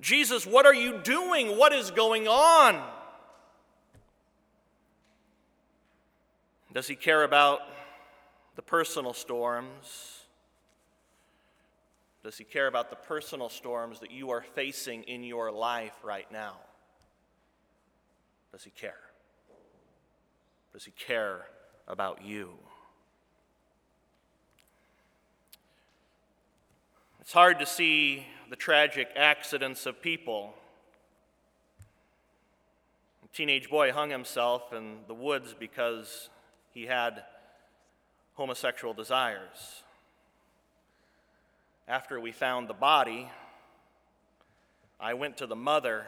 Jesus, 0.00 0.46
what 0.46 0.66
are 0.66 0.74
you 0.74 0.98
doing? 0.98 1.58
What 1.58 1.72
is 1.72 1.90
going 1.90 2.28
on? 2.28 2.80
Does 6.72 6.86
he 6.86 6.94
care 6.94 7.24
about 7.24 7.60
the 8.54 8.62
personal 8.62 9.12
storms? 9.12 10.21
Does 12.24 12.38
he 12.38 12.44
care 12.44 12.68
about 12.68 12.90
the 12.90 12.96
personal 12.96 13.48
storms 13.48 13.98
that 14.00 14.12
you 14.12 14.30
are 14.30 14.42
facing 14.42 15.02
in 15.04 15.24
your 15.24 15.50
life 15.50 15.94
right 16.04 16.30
now? 16.30 16.56
Does 18.52 18.62
he 18.62 18.70
care? 18.70 19.00
Does 20.72 20.84
he 20.84 20.92
care 20.92 21.46
about 21.88 22.24
you? 22.24 22.50
It's 27.20 27.32
hard 27.32 27.58
to 27.58 27.66
see 27.66 28.26
the 28.50 28.56
tragic 28.56 29.08
accidents 29.16 29.86
of 29.86 30.00
people. 30.00 30.54
A 33.24 33.36
teenage 33.36 33.68
boy 33.68 33.92
hung 33.92 34.10
himself 34.10 34.72
in 34.72 34.98
the 35.08 35.14
woods 35.14 35.54
because 35.58 36.28
he 36.72 36.86
had 36.86 37.24
homosexual 38.34 38.94
desires. 38.94 39.82
After 41.88 42.20
we 42.20 42.32
found 42.32 42.68
the 42.68 42.74
body, 42.74 43.28
I 45.00 45.14
went 45.14 45.38
to 45.38 45.46
the 45.46 45.56
mother. 45.56 46.06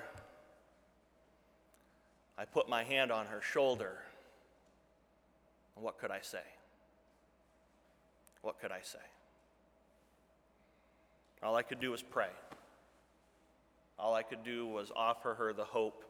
I 2.39 2.45
put 2.45 2.69
my 2.69 2.85
hand 2.85 3.11
on 3.11 3.27
her 3.27 3.41
shoulder. 3.41 3.99
What 5.75 5.99
could 5.99 6.11
I 6.11 6.21
say? 6.21 6.39
What 8.43 8.61
could 8.61 8.71
I 8.71 8.81
say? 8.83 8.99
All 11.43 11.57
I 11.57 11.63
could 11.63 11.81
do 11.81 11.91
was 11.91 12.03
pray. 12.03 12.31
All 13.99 14.15
I 14.15 14.23
could 14.23 14.45
do 14.45 14.67
was 14.67 14.93
offer 14.95 15.35
her 15.35 15.53
the 15.53 15.65
hope 15.65 16.05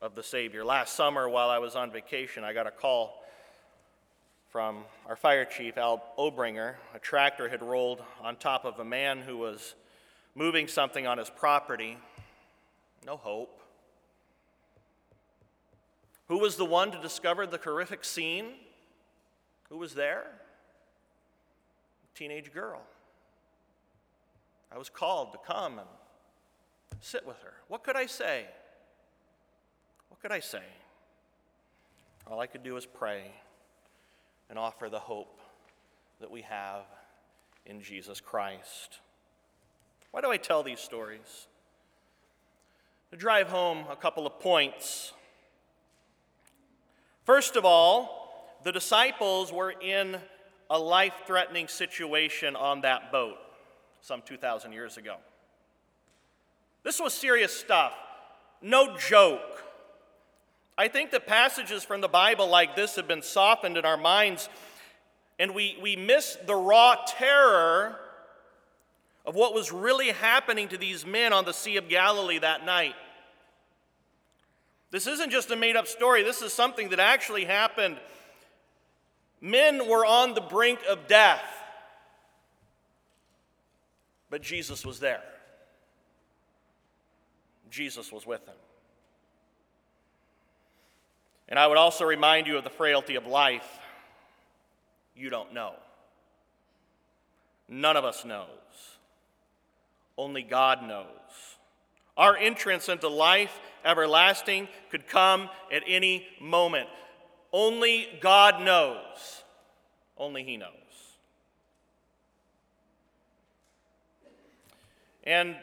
of 0.00 0.14
the 0.14 0.22
Savior. 0.22 0.64
Last 0.64 0.94
summer, 0.94 1.28
while 1.28 1.50
I 1.50 1.58
was 1.58 1.74
on 1.74 1.90
vacation, 1.90 2.44
I 2.44 2.52
got 2.52 2.66
a 2.66 2.70
call 2.70 3.24
from 4.50 4.84
our 5.06 5.16
fire 5.16 5.44
chief, 5.44 5.76
Al 5.76 6.02
Obringer. 6.18 6.74
A 6.94 6.98
tractor 6.98 7.48
had 7.48 7.62
rolled 7.62 8.02
on 8.22 8.36
top 8.36 8.64
of 8.64 8.78
a 8.78 8.84
man 8.84 9.20
who 9.20 9.36
was 9.36 9.74
moving 10.34 10.68
something 10.68 11.06
on 11.06 11.18
his 11.18 11.28
property. 11.30 11.98
No 13.04 13.16
hope. 13.16 13.60
Who 16.28 16.38
was 16.38 16.56
the 16.56 16.64
one 16.64 16.90
to 16.92 17.00
discover 17.00 17.46
the 17.46 17.58
horrific 17.58 18.04
scene? 18.04 18.52
Who 19.68 19.76
was 19.76 19.94
there? 19.94 20.24
A 22.04 22.18
teenage 22.18 22.52
girl. 22.52 22.80
I 24.72 24.78
was 24.78 24.88
called 24.88 25.32
to 25.32 25.38
come 25.46 25.78
and 25.78 25.88
sit 27.00 27.26
with 27.26 27.40
her. 27.42 27.54
What 27.68 27.84
could 27.84 27.96
I 27.96 28.06
say? 28.06 28.46
What 30.08 30.20
could 30.20 30.32
I 30.32 30.40
say? 30.40 30.62
All 32.26 32.40
I 32.40 32.46
could 32.46 32.62
do 32.62 32.74
was 32.74 32.86
pray 32.86 33.30
and 34.48 34.58
offer 34.58 34.88
the 34.88 34.98
hope 34.98 35.40
that 36.20 36.30
we 36.30 36.42
have 36.42 36.82
in 37.66 37.82
Jesus 37.82 38.20
Christ. 38.20 39.00
Why 40.10 40.20
do 40.20 40.30
I 40.30 40.36
tell 40.36 40.62
these 40.62 40.80
stories? 40.80 41.46
To 43.10 43.16
drive 43.16 43.48
home 43.48 43.84
a 43.90 43.96
couple 43.96 44.26
of 44.26 44.40
points. 44.40 45.12
First 47.24 47.56
of 47.56 47.64
all, 47.64 48.58
the 48.64 48.72
disciples 48.72 49.52
were 49.52 49.70
in 49.70 50.16
a 50.70 50.78
life 50.78 51.14
threatening 51.26 51.68
situation 51.68 52.56
on 52.56 52.82
that 52.82 53.12
boat 53.12 53.36
some 54.00 54.22
2,000 54.22 54.72
years 54.72 54.96
ago. 54.96 55.16
This 56.82 57.00
was 57.00 57.12
serious 57.12 57.54
stuff, 57.54 57.92
no 58.62 58.96
joke. 58.96 59.62
I 60.78 60.86
think 60.86 61.10
that 61.10 61.26
passages 61.26 61.82
from 61.82 62.00
the 62.00 62.08
Bible 62.08 62.46
like 62.46 62.76
this 62.76 62.94
have 62.94 63.08
been 63.08 63.22
softened 63.22 63.76
in 63.76 63.84
our 63.84 63.96
minds, 63.96 64.48
and 65.36 65.52
we, 65.52 65.76
we 65.82 65.96
miss 65.96 66.38
the 66.46 66.54
raw 66.54 66.94
terror 67.04 67.98
of 69.26 69.34
what 69.34 69.54
was 69.54 69.72
really 69.72 70.12
happening 70.12 70.68
to 70.68 70.78
these 70.78 71.04
men 71.04 71.32
on 71.32 71.44
the 71.44 71.52
Sea 71.52 71.78
of 71.78 71.88
Galilee 71.88 72.38
that 72.38 72.64
night. 72.64 72.94
This 74.92 75.08
isn't 75.08 75.30
just 75.30 75.50
a 75.50 75.56
made 75.56 75.74
up 75.74 75.88
story, 75.88 76.22
this 76.22 76.42
is 76.42 76.52
something 76.52 76.90
that 76.90 77.00
actually 77.00 77.44
happened. 77.44 77.98
Men 79.40 79.88
were 79.88 80.06
on 80.06 80.34
the 80.34 80.40
brink 80.40 80.78
of 80.88 81.08
death, 81.08 81.42
but 84.30 84.42
Jesus 84.42 84.86
was 84.86 85.00
there. 85.00 85.22
Jesus 87.68 88.12
was 88.12 88.24
with 88.24 88.46
them. 88.46 88.54
And 91.48 91.58
I 91.58 91.66
would 91.66 91.78
also 91.78 92.04
remind 92.04 92.46
you 92.46 92.58
of 92.58 92.64
the 92.64 92.70
frailty 92.70 93.14
of 93.16 93.26
life. 93.26 93.66
You 95.16 95.30
don't 95.30 95.54
know. 95.54 95.74
None 97.68 97.96
of 97.96 98.04
us 98.04 98.24
knows. 98.24 98.46
Only 100.16 100.42
God 100.42 100.82
knows. 100.82 101.06
Our 102.16 102.36
entrance 102.36 102.88
into 102.88 103.08
life 103.08 103.60
everlasting 103.84 104.68
could 104.90 105.06
come 105.06 105.48
at 105.72 105.82
any 105.86 106.26
moment. 106.40 106.88
Only 107.52 108.08
God 108.20 108.60
knows. 108.62 109.42
Only 110.16 110.42
He 110.42 110.56
knows. 110.56 110.72
And 115.24 115.56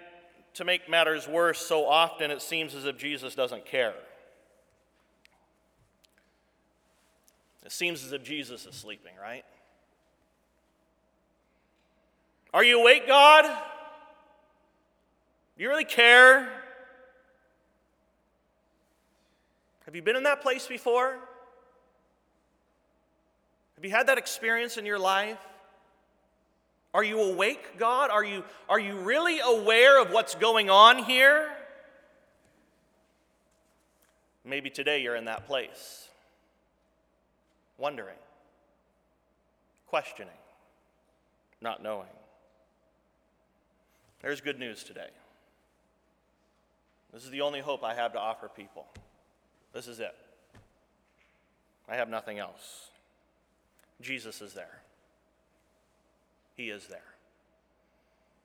to 0.54 0.64
make 0.64 0.90
matters 0.90 1.28
worse, 1.28 1.60
so 1.60 1.86
often 1.86 2.32
it 2.32 2.42
seems 2.42 2.76
as 2.76 2.86
if 2.86 2.98
Jesus 2.98 3.36
doesn't 3.36 3.66
care. 3.66 3.96
It 7.66 7.72
seems 7.72 8.06
as 8.06 8.12
if 8.12 8.24
Jesus 8.24 8.68
is 8.68 8.76
sleeping, 8.76 9.14
right? 9.20 9.44
Are 12.54 12.64
you 12.64 12.80
awake, 12.80 13.08
God? 13.08 13.44
Do 15.58 15.64
you 15.64 15.70
really 15.70 15.84
care? 15.84 16.48
Have 19.86 19.96
you 19.96 20.04
been 20.04 20.16
in 20.16 20.24
that 20.24 20.42
place 20.42 20.68
before? 20.68 21.18
Have 23.76 23.84
you 23.84 23.90
had 23.90 24.08
that 24.08 24.20
experience 24.20 24.78
in 24.78 24.86
your 24.86 25.00
life? 25.00 25.40
Are 26.94 27.04
you 27.04 27.20
awake, 27.20 27.78
God? 27.80 28.12
Are 28.12 28.24
you, 28.24 28.44
are 28.70 28.80
you 28.80 28.96
really 28.96 29.40
aware 29.40 30.00
of 30.00 30.12
what's 30.12 30.36
going 30.36 30.70
on 30.70 31.04
here? 31.04 31.52
Maybe 34.46 34.70
today 34.70 35.02
you're 35.02 35.16
in 35.16 35.26
that 35.26 35.48
place 35.48 36.10
wondering, 37.78 38.18
questioning, 39.88 40.34
not 41.62 41.82
knowing. 41.82 42.08
There's 44.22 44.42
good 44.42 44.60
news 44.60 44.84
today. 44.84 45.10
This 47.14 47.24
is 47.24 47.30
the 47.30 47.42
only 47.42 47.60
hope 47.60 47.84
I 47.84 47.94
have 47.94 48.14
to 48.14 48.20
offer 48.20 48.50
people. 48.50 48.88
This 49.74 49.88
is 49.88 50.00
it. 50.00 50.16
I 51.88 51.96
have 51.96 52.10
nothing 52.10 52.40
else. 52.40 52.90
Jesus 54.02 54.42
is 54.42 54.54
there. 54.54 54.82
He 56.56 56.70
is 56.70 56.88
there. 56.88 57.00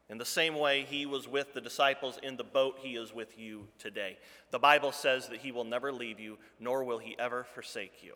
In 0.08 0.18
the 0.18 0.24
same 0.24 0.56
way 0.56 0.84
he 0.88 1.06
was 1.06 1.28
with 1.28 1.54
the 1.54 1.60
disciples 1.60 2.18
in 2.22 2.36
the 2.36 2.44
boat, 2.44 2.78
he 2.80 2.96
is 2.96 3.14
with 3.14 3.38
you 3.38 3.68
today. 3.78 4.18
The 4.50 4.58
Bible 4.58 4.90
says 4.90 5.28
that 5.28 5.38
he 5.38 5.52
will 5.52 5.64
never 5.64 5.92
leave 5.92 6.18
you, 6.18 6.36
nor 6.58 6.82
will 6.82 6.98
he 6.98 7.16
ever 7.18 7.44
forsake 7.44 8.02
you. 8.02 8.14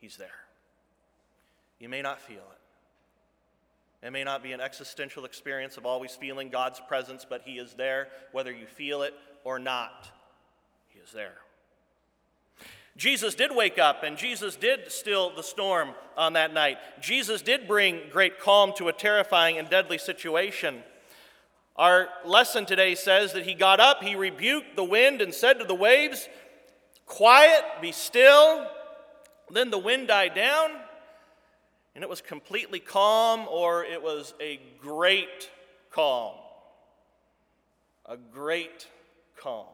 He's 0.00 0.16
there. 0.16 0.28
You 1.78 1.88
may 1.88 2.02
not 2.02 2.20
feel 2.20 2.36
it. 2.36 4.06
It 4.06 4.12
may 4.12 4.22
not 4.22 4.42
be 4.42 4.52
an 4.52 4.60
existential 4.60 5.24
experience 5.24 5.76
of 5.76 5.84
always 5.84 6.12
feeling 6.12 6.50
God's 6.50 6.80
presence, 6.86 7.26
but 7.28 7.42
He 7.44 7.58
is 7.58 7.74
there 7.74 8.08
whether 8.32 8.52
you 8.52 8.66
feel 8.66 9.02
it 9.02 9.14
or 9.44 9.58
not. 9.58 10.08
He 10.88 11.00
is 11.00 11.12
there. 11.12 11.38
Jesus 12.96 13.36
did 13.36 13.54
wake 13.54 13.78
up 13.78 14.02
and 14.02 14.16
Jesus 14.16 14.56
did 14.56 14.90
still 14.90 15.34
the 15.34 15.42
storm 15.42 15.90
on 16.16 16.32
that 16.32 16.52
night. 16.52 16.78
Jesus 17.00 17.42
did 17.42 17.68
bring 17.68 18.00
great 18.10 18.40
calm 18.40 18.72
to 18.76 18.88
a 18.88 18.92
terrifying 18.92 19.56
and 19.56 19.70
deadly 19.70 19.98
situation. 19.98 20.82
Our 21.76 22.08
lesson 22.24 22.66
today 22.66 22.96
says 22.96 23.32
that 23.34 23.46
he 23.46 23.54
got 23.54 23.78
up, 23.78 24.02
he 24.02 24.16
rebuked 24.16 24.74
the 24.74 24.82
wind, 24.82 25.22
and 25.22 25.32
said 25.32 25.60
to 25.60 25.64
the 25.64 25.76
waves, 25.76 26.28
Quiet, 27.06 27.62
be 27.80 27.92
still. 27.92 28.66
Then 29.50 29.70
the 29.70 29.78
wind 29.78 30.08
died 30.08 30.34
down, 30.34 30.70
and 31.94 32.04
it 32.04 32.10
was 32.10 32.20
completely 32.20 32.80
calm, 32.80 33.46
or 33.48 33.84
it 33.84 34.02
was 34.02 34.34
a 34.40 34.60
great 34.80 35.50
calm. 35.90 36.34
A 38.06 38.16
great 38.16 38.86
calm. 39.36 39.66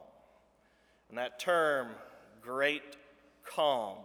And 1.09 1.19
that 1.19 1.39
term, 1.39 1.89
great 2.41 2.97
calm 3.45 3.99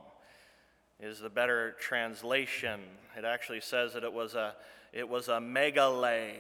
is 0.99 1.19
the 1.19 1.29
better 1.29 1.75
translation. 1.79 2.81
It 3.17 3.25
actually 3.25 3.61
says 3.61 3.93
that 3.93 4.03
it 4.03 4.13
was 4.13 4.35
a, 4.35 4.55
it 4.91 5.07
was 5.07 5.27
a 5.27 5.39
megale 5.39 6.33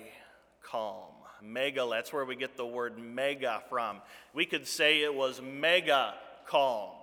calm. 0.63 1.05
Megale, 1.43 1.91
that's 1.91 2.11
where 2.11 2.25
we 2.25 2.35
get 2.35 2.57
the 2.57 2.65
word 2.65 2.99
mega 2.99 3.63
from. 3.69 4.01
We 4.33 4.45
could 4.45 4.67
say 4.67 5.01
it 5.01 5.13
was 5.13 5.41
mega 5.41 6.13
calm. 6.45 6.98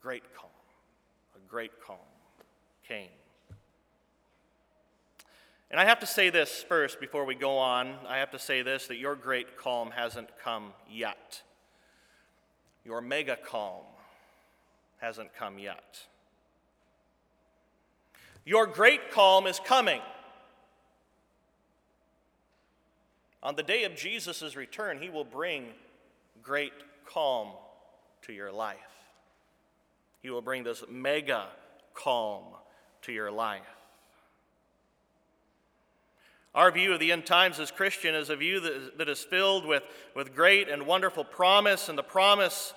Great 0.00 0.22
calm. 0.34 0.50
A 1.36 1.50
great 1.50 1.72
calm 1.84 1.96
came. 2.86 3.08
And 5.70 5.78
I 5.78 5.84
have 5.84 6.00
to 6.00 6.06
say 6.06 6.30
this 6.30 6.62
first 6.62 6.98
before 6.98 7.24
we 7.24 7.34
go 7.34 7.58
on. 7.58 7.94
I 8.06 8.18
have 8.18 8.30
to 8.30 8.38
say 8.38 8.62
this 8.62 8.86
that 8.86 8.96
your 8.96 9.14
great 9.14 9.56
calm 9.56 9.90
hasn't 9.90 10.30
come 10.42 10.72
yet. 10.90 11.42
Your 12.84 13.00
mega 13.00 13.36
calm 13.36 13.84
hasn't 14.98 15.34
come 15.34 15.58
yet. 15.58 16.06
Your 18.46 18.66
great 18.66 19.10
calm 19.10 19.46
is 19.46 19.60
coming. 19.60 20.00
On 23.42 23.54
the 23.54 23.62
day 23.62 23.84
of 23.84 23.94
Jesus' 23.94 24.56
return, 24.56 25.00
he 25.00 25.10
will 25.10 25.24
bring 25.24 25.66
great 26.42 26.72
calm 27.04 27.48
to 28.22 28.32
your 28.32 28.50
life. 28.50 28.97
He 30.28 30.32
will 30.32 30.42
bring 30.42 30.62
this 30.62 30.84
mega 30.90 31.46
calm 31.94 32.42
to 33.00 33.12
your 33.12 33.30
life. 33.30 33.62
Our 36.54 36.70
view 36.70 36.92
of 36.92 37.00
the 37.00 37.12
end 37.12 37.24
times 37.24 37.58
as 37.58 37.70
Christian 37.70 38.14
is 38.14 38.28
a 38.28 38.36
view 38.36 38.60
that, 38.60 38.98
that 38.98 39.08
is 39.08 39.24
filled 39.24 39.64
with, 39.64 39.82
with 40.14 40.34
great 40.34 40.68
and 40.68 40.86
wonderful 40.86 41.24
promise, 41.24 41.88
and 41.88 41.96
the 41.96 42.02
promise 42.02 42.74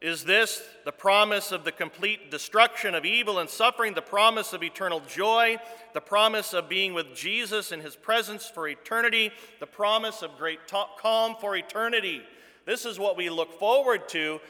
is 0.00 0.24
this 0.24 0.62
the 0.86 0.90
promise 0.90 1.52
of 1.52 1.64
the 1.64 1.72
complete 1.72 2.30
destruction 2.30 2.94
of 2.94 3.04
evil 3.04 3.40
and 3.40 3.50
suffering, 3.50 3.92
the 3.92 4.00
promise 4.00 4.54
of 4.54 4.62
eternal 4.62 5.00
joy, 5.00 5.58
the 5.92 6.00
promise 6.00 6.54
of 6.54 6.66
being 6.66 6.94
with 6.94 7.14
Jesus 7.14 7.72
in 7.72 7.80
his 7.80 7.94
presence 7.94 8.46
for 8.46 8.68
eternity, 8.68 9.32
the 9.60 9.66
promise 9.66 10.22
of 10.22 10.38
great 10.38 10.60
calm 10.98 11.36
for 11.42 11.56
eternity. 11.56 12.22
This 12.64 12.86
is 12.86 12.98
what 12.98 13.18
we 13.18 13.28
look 13.28 13.58
forward 13.58 14.08
to 14.08 14.40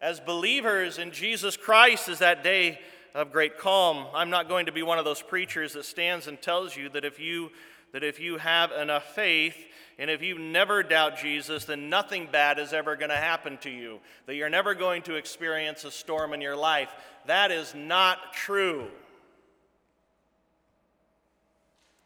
as 0.00 0.20
believers 0.20 0.98
in 0.98 1.10
Jesus 1.10 1.56
Christ, 1.56 2.08
is 2.08 2.20
that 2.20 2.44
day 2.44 2.78
of 3.14 3.32
great 3.32 3.58
calm. 3.58 4.06
I'm 4.14 4.30
not 4.30 4.48
going 4.48 4.66
to 4.66 4.72
be 4.72 4.82
one 4.82 4.98
of 4.98 5.04
those 5.04 5.22
preachers 5.22 5.72
that 5.72 5.84
stands 5.84 6.26
and 6.26 6.40
tells 6.40 6.76
you 6.76 6.88
that 6.90 7.04
if 7.04 7.18
you 7.18 7.50
that 7.92 8.04
if 8.04 8.20
you 8.20 8.36
have 8.36 8.70
enough 8.70 9.14
faith 9.14 9.56
and 9.98 10.10
if 10.10 10.22
you 10.22 10.38
never 10.38 10.82
doubt 10.82 11.18
Jesus, 11.18 11.64
then 11.64 11.88
nothing 11.88 12.28
bad 12.30 12.58
is 12.58 12.72
ever 12.72 12.96
going 12.96 13.08
to 13.08 13.16
happen 13.16 13.56
to 13.58 13.70
you, 13.70 13.98
that 14.26 14.34
you're 14.34 14.50
never 14.50 14.74
going 14.74 15.02
to 15.02 15.14
experience 15.14 15.84
a 15.84 15.90
storm 15.90 16.34
in 16.34 16.40
your 16.40 16.54
life. 16.54 16.90
That 17.26 17.50
is 17.50 17.74
not 17.74 18.34
true. 18.34 18.88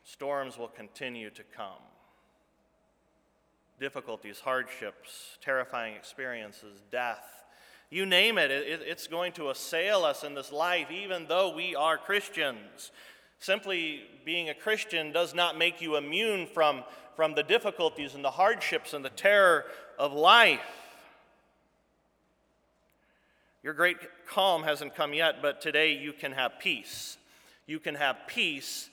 Storms 0.05 0.57
will 0.57 0.69
continue 0.69 1.31
to 1.31 1.43
come. 1.55 1.83
Difficulties, 3.81 4.39
hardships, 4.41 5.37
terrifying 5.41 5.95
experiences, 5.97 6.81
death. 6.91 7.42
You 7.93 8.07
name 8.07 8.39
it, 8.39 8.51
it's 8.51 9.07
going 9.07 9.33
to 9.33 9.51
assail 9.51 10.03
us 10.03 10.25
in 10.25 10.35
this 10.35 10.51
life, 10.51 10.91
even 10.91 11.27
though 11.27 11.55
we 11.55 11.77
are 11.77 11.99
Christians. 11.99 12.91
Simply 13.39 14.05
being 14.25 14.49
a 14.49 14.55
Christian 14.55 15.13
does 15.13 15.35
not 15.35 15.59
make 15.59 15.83
you 15.83 15.97
immune 15.97 16.47
from, 16.47 16.85
from 17.17 17.35
the 17.35 17.43
difficulties 17.43 18.15
and 18.15 18.25
the 18.25 18.31
hardships 18.31 18.95
and 18.95 19.05
the 19.05 19.11
terror 19.11 19.67
of 19.99 20.15
life. 20.15 20.63
Your 23.63 23.75
great 23.75 23.99
calm 24.27 24.63
hasn't 24.63 24.95
come 24.95 25.13
yet, 25.13 25.43
but 25.43 25.61
today 25.61 25.93
you 25.93 26.15
can 26.15 26.33
have 26.33 26.59
peace. 26.59 27.19
You 27.67 27.79
can 27.79 27.97
have 27.97 28.17
peace 28.27 28.89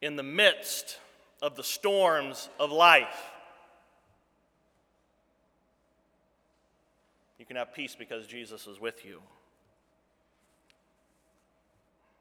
in 0.00 0.14
the 0.14 0.22
midst 0.22 1.00
of 1.42 1.56
the 1.56 1.64
storms 1.64 2.50
of 2.60 2.70
life. 2.70 3.32
You 7.46 7.54
can 7.54 7.56
have 7.56 7.72
peace 7.72 7.94
because 7.96 8.26
Jesus 8.26 8.66
is 8.66 8.80
with 8.80 9.04
you. 9.04 9.22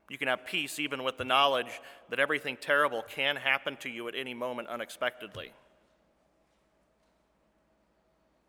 You 0.08 0.20
can 0.20 0.28
have 0.28 0.46
peace 0.46 0.78
even 0.78 1.04
with 1.04 1.18
the 1.18 1.26
knowledge 1.26 1.82
that 2.12 2.20
everything 2.20 2.58
terrible 2.62 3.02
can 3.02 3.36
happen 3.36 3.76
to 3.78 3.90
you 3.90 4.08
at 4.08 4.14
any 4.14 4.36
moment 4.36 4.68
unexpectedly. 4.68 5.52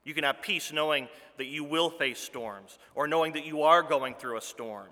You 0.04 0.12
can 0.12 0.24
have 0.24 0.42
peace 0.42 0.70
knowing 0.70 1.08
that 1.38 1.46
you 1.46 1.64
will 1.64 1.88
face 1.88 2.18
storms 2.18 2.78
or 2.94 3.08
knowing 3.08 3.32
that 3.32 3.46
you 3.46 3.62
are 3.62 3.82
going 3.82 4.14
through 4.14 4.36
a 4.36 4.42
storm. 4.42 4.88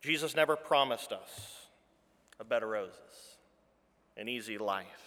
Jesus 0.00 0.36
never 0.36 0.54
promised 0.54 1.10
us 1.10 1.66
a 2.38 2.44
bed 2.44 2.62
of 2.62 2.68
roses, 2.68 2.94
an 4.16 4.28
easy 4.28 4.56
life, 4.56 5.05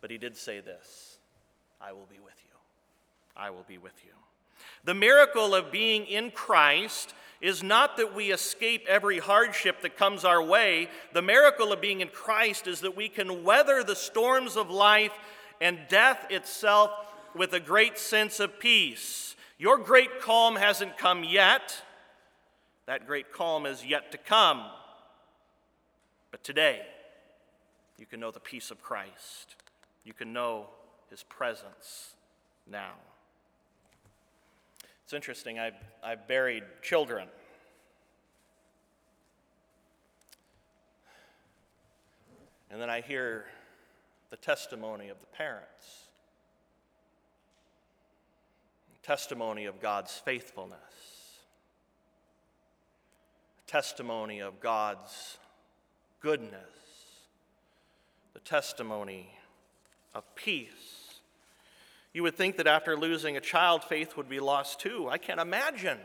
but 0.00 0.10
he 0.10 0.18
did 0.18 0.36
say 0.36 0.60
this 0.60 1.18
I 1.80 1.92
will 1.92 2.06
be 2.10 2.18
with 2.18 2.34
you. 2.44 2.56
I 3.36 3.50
will 3.50 3.64
be 3.66 3.78
with 3.78 3.94
you. 4.04 4.12
The 4.84 4.94
miracle 4.94 5.54
of 5.54 5.70
being 5.70 6.06
in 6.06 6.30
Christ 6.30 7.14
is 7.40 7.62
not 7.62 7.96
that 7.96 8.14
we 8.14 8.32
escape 8.32 8.84
every 8.88 9.18
hardship 9.18 9.82
that 9.82 9.96
comes 9.96 10.24
our 10.24 10.42
way. 10.42 10.88
The 11.12 11.22
miracle 11.22 11.72
of 11.72 11.80
being 11.80 12.00
in 12.00 12.08
Christ 12.08 12.66
is 12.66 12.80
that 12.80 12.96
we 12.96 13.08
can 13.08 13.44
weather 13.44 13.84
the 13.84 13.94
storms 13.94 14.56
of 14.56 14.70
life 14.70 15.12
and 15.60 15.78
death 15.88 16.26
itself 16.30 16.90
with 17.34 17.52
a 17.52 17.60
great 17.60 17.98
sense 17.98 18.40
of 18.40 18.58
peace. 18.58 19.36
Your 19.58 19.78
great 19.78 20.20
calm 20.20 20.56
hasn't 20.56 20.98
come 20.98 21.22
yet. 21.24 21.82
That 22.86 23.06
great 23.06 23.32
calm 23.32 23.66
is 23.66 23.84
yet 23.84 24.12
to 24.12 24.18
come. 24.18 24.64
But 26.30 26.42
today, 26.42 26.82
you 27.98 28.06
can 28.06 28.20
know 28.20 28.30
the 28.30 28.40
peace 28.40 28.70
of 28.70 28.82
Christ. 28.82 29.56
You 30.08 30.14
can 30.14 30.32
know 30.32 30.68
his 31.10 31.22
presence 31.22 32.14
now. 32.66 32.94
It's 35.04 35.12
interesting, 35.12 35.58
I've, 35.58 35.74
I've 36.02 36.26
buried 36.26 36.62
children. 36.80 37.28
And 42.70 42.80
then 42.80 42.88
I 42.88 43.02
hear 43.02 43.44
the 44.30 44.38
testimony 44.38 45.10
of 45.10 45.20
the 45.20 45.26
parents, 45.26 46.06
testimony 49.02 49.66
of 49.66 49.78
God's 49.78 50.14
faithfulness, 50.24 50.78
testimony 53.66 54.40
of 54.40 54.58
God's 54.58 55.36
goodness, 56.22 56.54
the 58.32 58.40
testimony 58.40 59.34
of 60.18 60.34
peace. 60.34 61.20
You 62.12 62.24
would 62.24 62.34
think 62.34 62.56
that 62.56 62.66
after 62.66 62.96
losing 62.96 63.36
a 63.36 63.40
child, 63.40 63.84
faith 63.84 64.16
would 64.16 64.28
be 64.28 64.40
lost 64.40 64.80
too. 64.80 65.08
I 65.08 65.16
can't 65.16 65.38
imagine. 65.38 65.98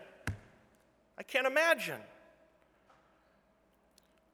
I 1.17 1.23
can't 1.23 1.47
imagine. 1.47 1.99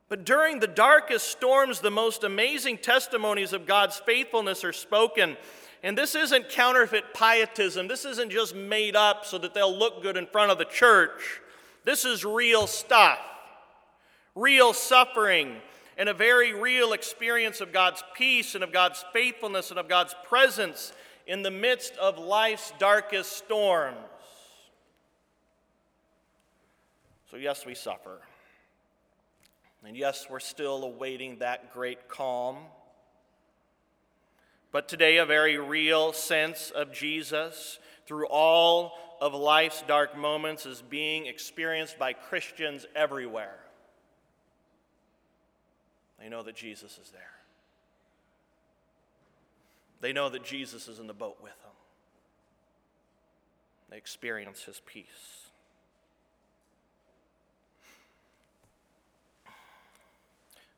But 0.09 0.25
during 0.25 0.59
the 0.59 0.67
darkest 0.67 1.29
storms, 1.29 1.79
the 1.79 1.91
most 1.91 2.25
amazing 2.25 2.79
testimonies 2.79 3.53
of 3.53 3.65
God's 3.65 3.95
faithfulness 3.97 4.65
are 4.65 4.73
spoken. 4.73 5.37
And 5.81 5.97
this 5.97 6.13
isn't 6.13 6.49
counterfeit 6.49 7.13
pietism. 7.13 7.87
This 7.87 8.03
isn't 8.03 8.31
just 8.31 8.53
made 8.53 8.97
up 8.97 9.25
so 9.25 9.37
that 9.37 9.53
they'll 9.53 9.77
look 9.77 10.03
good 10.03 10.17
in 10.17 10.27
front 10.27 10.51
of 10.51 10.57
the 10.57 10.65
church. 10.65 11.39
This 11.85 12.03
is 12.03 12.25
real 12.25 12.67
stuff, 12.67 13.19
real 14.35 14.73
suffering, 14.73 15.61
and 15.99 16.07
a 16.07 16.13
very 16.13 16.53
real 16.53 16.93
experience 16.93 17.59
of 17.59 17.73
God's 17.73 18.01
peace 18.15 18.55
and 18.55 18.63
of 18.63 18.71
God's 18.71 19.03
faithfulness 19.11 19.69
and 19.69 19.77
of 19.77 19.89
God's 19.89 20.15
presence 20.23 20.93
in 21.27 21.43
the 21.43 21.51
midst 21.51 21.93
of 21.97 22.17
life's 22.17 22.71
darkest 22.79 23.33
storms. 23.33 23.97
So, 27.29 27.35
yes, 27.35 27.65
we 27.65 27.75
suffer. 27.75 28.21
And 29.85 29.95
yes, 29.95 30.27
we're 30.29 30.39
still 30.39 30.85
awaiting 30.85 31.39
that 31.39 31.73
great 31.73 32.07
calm. 32.07 32.55
But 34.71 34.87
today, 34.87 35.17
a 35.17 35.25
very 35.25 35.57
real 35.57 36.13
sense 36.13 36.71
of 36.71 36.93
Jesus 36.93 37.77
through 38.07 38.27
all 38.27 39.17
of 39.19 39.33
life's 39.33 39.83
dark 39.85 40.17
moments 40.17 40.65
is 40.65 40.81
being 40.81 41.25
experienced 41.25 41.99
by 41.99 42.13
Christians 42.13 42.85
everywhere. 42.95 43.59
They 46.19 46.29
know 46.29 46.43
that 46.43 46.55
Jesus 46.55 46.99
is 47.01 47.09
there, 47.11 47.21
they 50.01 50.13
know 50.13 50.29
that 50.29 50.43
Jesus 50.43 50.87
is 50.87 50.99
in 50.99 51.07
the 51.07 51.13
boat 51.13 51.37
with 51.41 51.59
them, 51.61 51.71
they 53.89 53.97
experience 53.97 54.63
his 54.63 54.81
peace. 54.85 55.05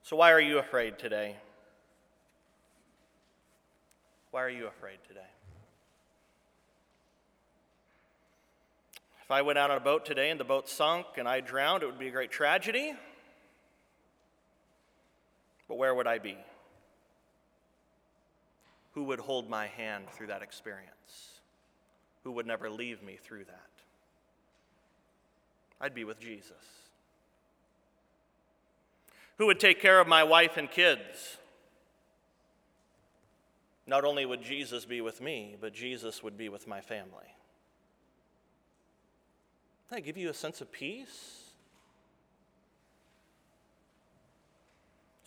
So, 0.04 0.18
why 0.18 0.34
are 0.34 0.42
you 0.42 0.60
afraid 0.60 1.00
today? 1.00 1.38
Why 4.32 4.44
are 4.44 4.50
you 4.50 4.68
afraid 4.68 4.98
today? 5.08 5.20
If 9.24 9.32
I 9.32 9.42
went 9.42 9.58
out 9.58 9.72
on 9.72 9.78
a 9.78 9.80
boat 9.80 10.06
today 10.06 10.30
and 10.30 10.38
the 10.38 10.44
boat 10.44 10.68
sunk 10.68 11.06
and 11.18 11.28
I 11.28 11.40
drowned, 11.40 11.84
it 11.84 11.86
would 11.86 11.98
be 11.98 12.10
a 12.10 12.12
great 12.12 12.32
tragedy. 12.32 12.94
But 15.72 15.78
where 15.78 15.96
would 15.96 16.06
I 16.06 16.18
be? 16.18 16.36
Who 18.94 19.06
would 19.06 19.20
hold 19.22 19.50
my 19.50 19.68
hand 19.68 20.10
through 20.10 20.28
that 20.28 20.42
experience? 20.42 21.40
Who 22.26 22.34
would 22.34 22.46
never 22.46 22.70
leave 22.70 23.02
me 23.02 23.16
through 23.16 23.46
that? 23.46 23.70
I'd 25.80 25.96
be 25.96 26.04
with 26.04 26.20
Jesus. 26.20 26.52
Who 29.38 29.46
would 29.46 29.62
take 29.62 29.82
care 29.82 30.02
of 30.02 30.10
my 30.10 30.26
wife 30.26 30.58
and 30.58 30.70
kids? 30.70 31.38
Not 33.88 34.04
only 34.04 34.26
would 34.26 34.44
Jesus 34.44 34.84
be 34.84 35.00
with 35.00 35.22
me, 35.22 35.56
but 35.62 35.74
Jesus 35.74 36.22
would 36.22 36.38
be 36.38 36.50
with 36.50 36.68
my 36.68 36.82
family. 36.82 37.34
That 39.90 40.04
give 40.04 40.18
you 40.18 40.30
a 40.30 40.34
sense 40.34 40.60
of 40.60 40.70
peace? 40.70 41.41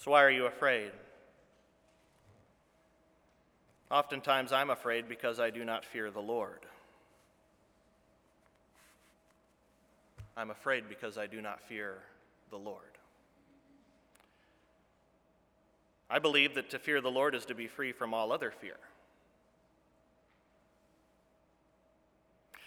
So, 0.04 0.10
why 0.10 0.22
are 0.22 0.30
you 0.30 0.44
afraid? 0.44 0.90
Oftentimes, 3.90 4.52
I'm 4.52 4.68
afraid 4.68 5.08
because 5.08 5.40
I 5.40 5.48
do 5.48 5.64
not 5.64 5.82
fear 5.82 6.10
the 6.10 6.20
Lord. 6.20 6.58
I'm 10.36 10.50
afraid 10.50 10.90
because 10.90 11.16
I 11.16 11.26
do 11.26 11.40
not 11.40 11.62
fear 11.62 11.94
the 12.50 12.58
Lord. 12.58 12.82
I 16.10 16.18
believe 16.18 16.54
that 16.56 16.68
to 16.72 16.78
fear 16.78 17.00
the 17.00 17.10
Lord 17.10 17.34
is 17.34 17.46
to 17.46 17.54
be 17.54 17.66
free 17.66 17.92
from 17.92 18.12
all 18.12 18.30
other 18.30 18.50
fear. 18.50 18.76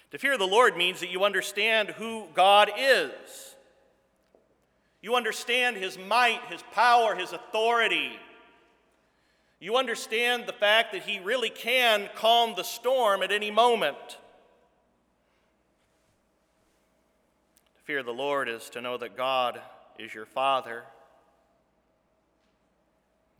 To 0.09 0.17
fear 0.17 0.39
the 0.39 0.47
Lord 0.47 0.75
means 0.75 1.01
that 1.01 1.11
you 1.11 1.23
understand 1.23 1.89
who 1.89 2.29
God 2.33 2.71
is. 2.75 3.56
You 5.07 5.15
understand 5.15 5.77
His 5.77 5.97
might, 5.97 6.41
His 6.49 6.61
power, 6.73 7.15
His 7.15 7.31
authority. 7.31 8.11
You 9.59 9.77
understand 9.77 10.45
the 10.45 10.53
fact 10.53 10.91
that 10.91 11.03
He 11.03 11.19
really 11.19 11.49
can 11.49 12.09
calm 12.15 12.55
the 12.57 12.63
storm 12.63 13.23
at 13.23 13.31
any 13.31 13.49
moment. 13.49 13.97
To 17.77 17.83
fear 17.85 18.03
the 18.03 18.11
Lord 18.11 18.49
is 18.49 18.69
to 18.71 18.81
know 18.81 18.97
that 18.97 19.15
God 19.15 19.61
is 19.97 20.13
your 20.13 20.25
Father 20.25 20.83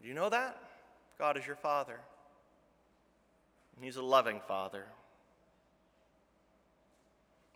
do 0.02 0.08
you 0.08 0.14
know 0.14 0.30
that? 0.30 0.58
God 1.20 1.38
is 1.38 1.46
your 1.46 1.58
Father. 1.58 2.00
He's 3.82 3.98
a 3.98 4.02
loving 4.02 4.40
Father. 4.48 4.86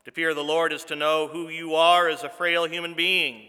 To 0.04 0.12
fear 0.12 0.34
the 0.34 0.44
Lord 0.44 0.74
is 0.74 0.84
to 0.86 0.98
know 0.98 1.30
who 1.32 1.48
you 1.48 1.76
are 1.76 2.10
as 2.10 2.24
a 2.24 2.30
frail 2.30 2.68
human 2.68 2.94
being. 2.94 3.44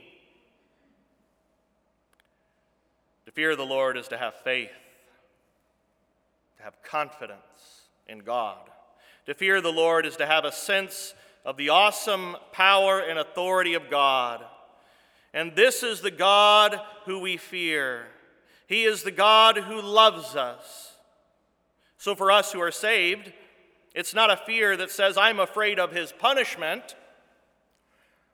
Fear 3.34 3.56
the 3.56 3.64
Lord 3.64 3.96
is 3.96 4.08
to 4.08 4.18
have 4.18 4.34
faith, 4.34 4.70
to 6.58 6.62
have 6.62 6.82
confidence 6.82 7.40
in 8.06 8.20
God. 8.20 8.58
To 9.26 9.34
fear 9.34 9.60
the 9.60 9.72
Lord 9.72 10.04
is 10.04 10.16
to 10.16 10.26
have 10.26 10.44
a 10.44 10.52
sense 10.52 11.14
of 11.44 11.56
the 11.56 11.70
awesome 11.70 12.36
power 12.52 13.00
and 13.00 13.18
authority 13.18 13.74
of 13.74 13.90
God. 13.90 14.44
And 15.32 15.56
this 15.56 15.82
is 15.82 16.00
the 16.00 16.10
God 16.10 16.78
who 17.04 17.20
we 17.20 17.36
fear. 17.36 18.06
He 18.66 18.84
is 18.84 19.02
the 19.02 19.10
God 19.10 19.56
who 19.56 19.80
loves 19.80 20.36
us. 20.36 20.94
So, 21.98 22.14
for 22.14 22.30
us 22.30 22.52
who 22.52 22.60
are 22.60 22.72
saved, 22.72 23.32
it's 23.94 24.14
not 24.14 24.30
a 24.30 24.36
fear 24.36 24.76
that 24.76 24.90
says, 24.90 25.16
I'm 25.16 25.38
afraid 25.38 25.78
of 25.78 25.92
his 25.92 26.12
punishment. 26.12 26.96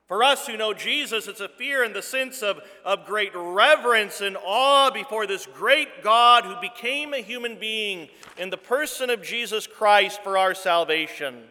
For 0.09 0.23
us 0.23 0.47
who 0.47 0.57
know 0.57 0.73
Jesus, 0.73 1.27
it's 1.27 1.39
a 1.39 1.47
fear 1.47 1.83
in 1.83 1.93
the 1.93 2.01
sense 2.01 2.41
of, 2.41 2.59
of 2.83 3.05
great 3.05 3.31
reverence 3.35 4.21
and 4.21 4.35
awe 4.43 4.89
before 4.89 5.27
this 5.27 5.45
great 5.45 6.03
God 6.03 6.45
who 6.45 6.59
became 6.59 7.13
a 7.13 7.19
human 7.19 7.59
being 7.59 8.09
in 8.35 8.49
the 8.49 8.57
person 8.57 9.11
of 9.11 9.21
Jesus 9.21 9.67
Christ 9.67 10.23
for 10.23 10.35
our 10.35 10.55
salvation. 10.55 11.43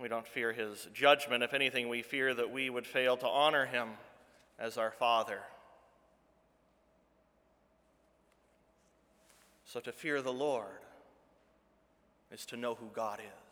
We 0.00 0.08
don't 0.08 0.26
fear 0.26 0.54
his 0.54 0.88
judgment. 0.94 1.42
If 1.42 1.52
anything, 1.52 1.90
we 1.90 2.00
fear 2.00 2.32
that 2.32 2.50
we 2.50 2.70
would 2.70 2.86
fail 2.86 3.18
to 3.18 3.26
honor 3.26 3.66
him 3.66 3.90
as 4.58 4.78
our 4.78 4.92
Father. 4.92 5.40
So 9.66 9.80
to 9.80 9.92
fear 9.92 10.22
the 10.22 10.32
Lord 10.32 10.80
is 12.32 12.46
to 12.46 12.56
know 12.56 12.74
who 12.74 12.86
God 12.94 13.20
is. 13.20 13.47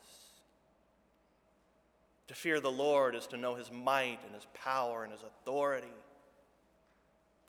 To 2.29 2.35
fear 2.35 2.61
the 2.61 2.71
Lord 2.71 3.15
is 3.15 3.27
to 3.29 3.37
know 3.37 3.55
his 3.55 3.71
might 3.71 4.19
and 4.25 4.35
his 4.35 4.47
power 4.53 5.05
and 5.05 5.13
his 5.13 5.23
authority. 5.23 5.87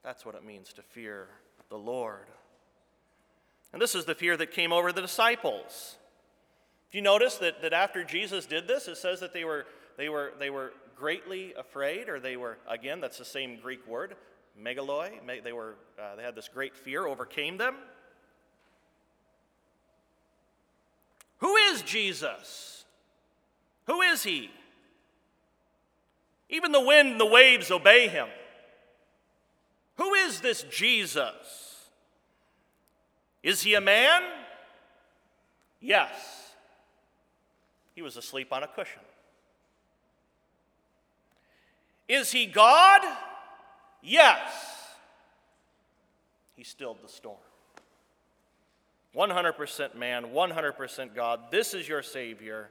That's 0.03 0.25
what 0.25 0.35
it 0.35 0.45
means 0.45 0.71
to 0.73 0.81
fear 0.81 1.27
the 1.69 1.77
Lord. 1.77 2.27
And 3.73 3.81
this 3.81 3.95
is 3.95 4.05
the 4.05 4.15
fear 4.15 4.37
that 4.37 4.51
came 4.51 4.71
over 4.71 4.91
the 4.91 5.01
disciples. 5.01 5.97
Do 6.91 6.97
you 6.97 7.01
notice 7.01 7.35
that, 7.37 7.61
that 7.61 7.73
after 7.73 8.03
Jesus 8.03 8.45
did 8.45 8.67
this, 8.67 8.87
it 8.87 8.97
says 8.97 9.19
that 9.19 9.33
they 9.33 9.43
were, 9.43 9.65
they, 9.97 10.09
were, 10.09 10.31
they 10.39 10.49
were 10.49 10.71
greatly 10.95 11.53
afraid, 11.57 12.07
or 12.07 12.19
they 12.19 12.37
were, 12.37 12.57
again, 12.69 13.01
that's 13.01 13.17
the 13.17 13.25
same 13.25 13.59
Greek 13.59 13.85
word, 13.87 14.15
megaloi. 14.61 15.11
They, 15.43 15.51
were, 15.51 15.75
uh, 15.99 16.15
they 16.15 16.23
had 16.23 16.35
this 16.35 16.47
great 16.47 16.75
fear, 16.75 17.05
overcame 17.05 17.57
them. 17.57 17.75
Who 21.39 21.55
is 21.55 21.81
Jesus? 21.81 22.85
Who 23.85 24.01
is 24.01 24.23
he? 24.23 24.49
Even 26.49 26.71
the 26.71 26.81
wind 26.81 27.11
and 27.11 27.19
the 27.19 27.25
waves 27.25 27.71
obey 27.71 28.07
him. 28.07 28.27
Who 29.95 30.13
is 30.13 30.39
this 30.39 30.63
Jesus? 30.63 31.33
Is 33.43 33.61
he 33.61 33.73
a 33.73 33.81
man? 33.81 34.21
Yes. 35.79 36.11
He 37.95 38.01
was 38.01 38.17
asleep 38.17 38.53
on 38.53 38.63
a 38.63 38.67
cushion. 38.67 39.01
Is 42.07 42.31
he 42.31 42.45
God? 42.45 43.01
Yes. 44.01 44.51
He 46.55 46.63
stilled 46.63 46.97
the 47.03 47.09
storm. 47.09 47.37
100% 49.15 49.95
man, 49.95 50.25
100% 50.25 51.15
God. 51.15 51.39
This 51.51 51.73
is 51.73 51.87
your 51.87 52.03
Savior, 52.03 52.69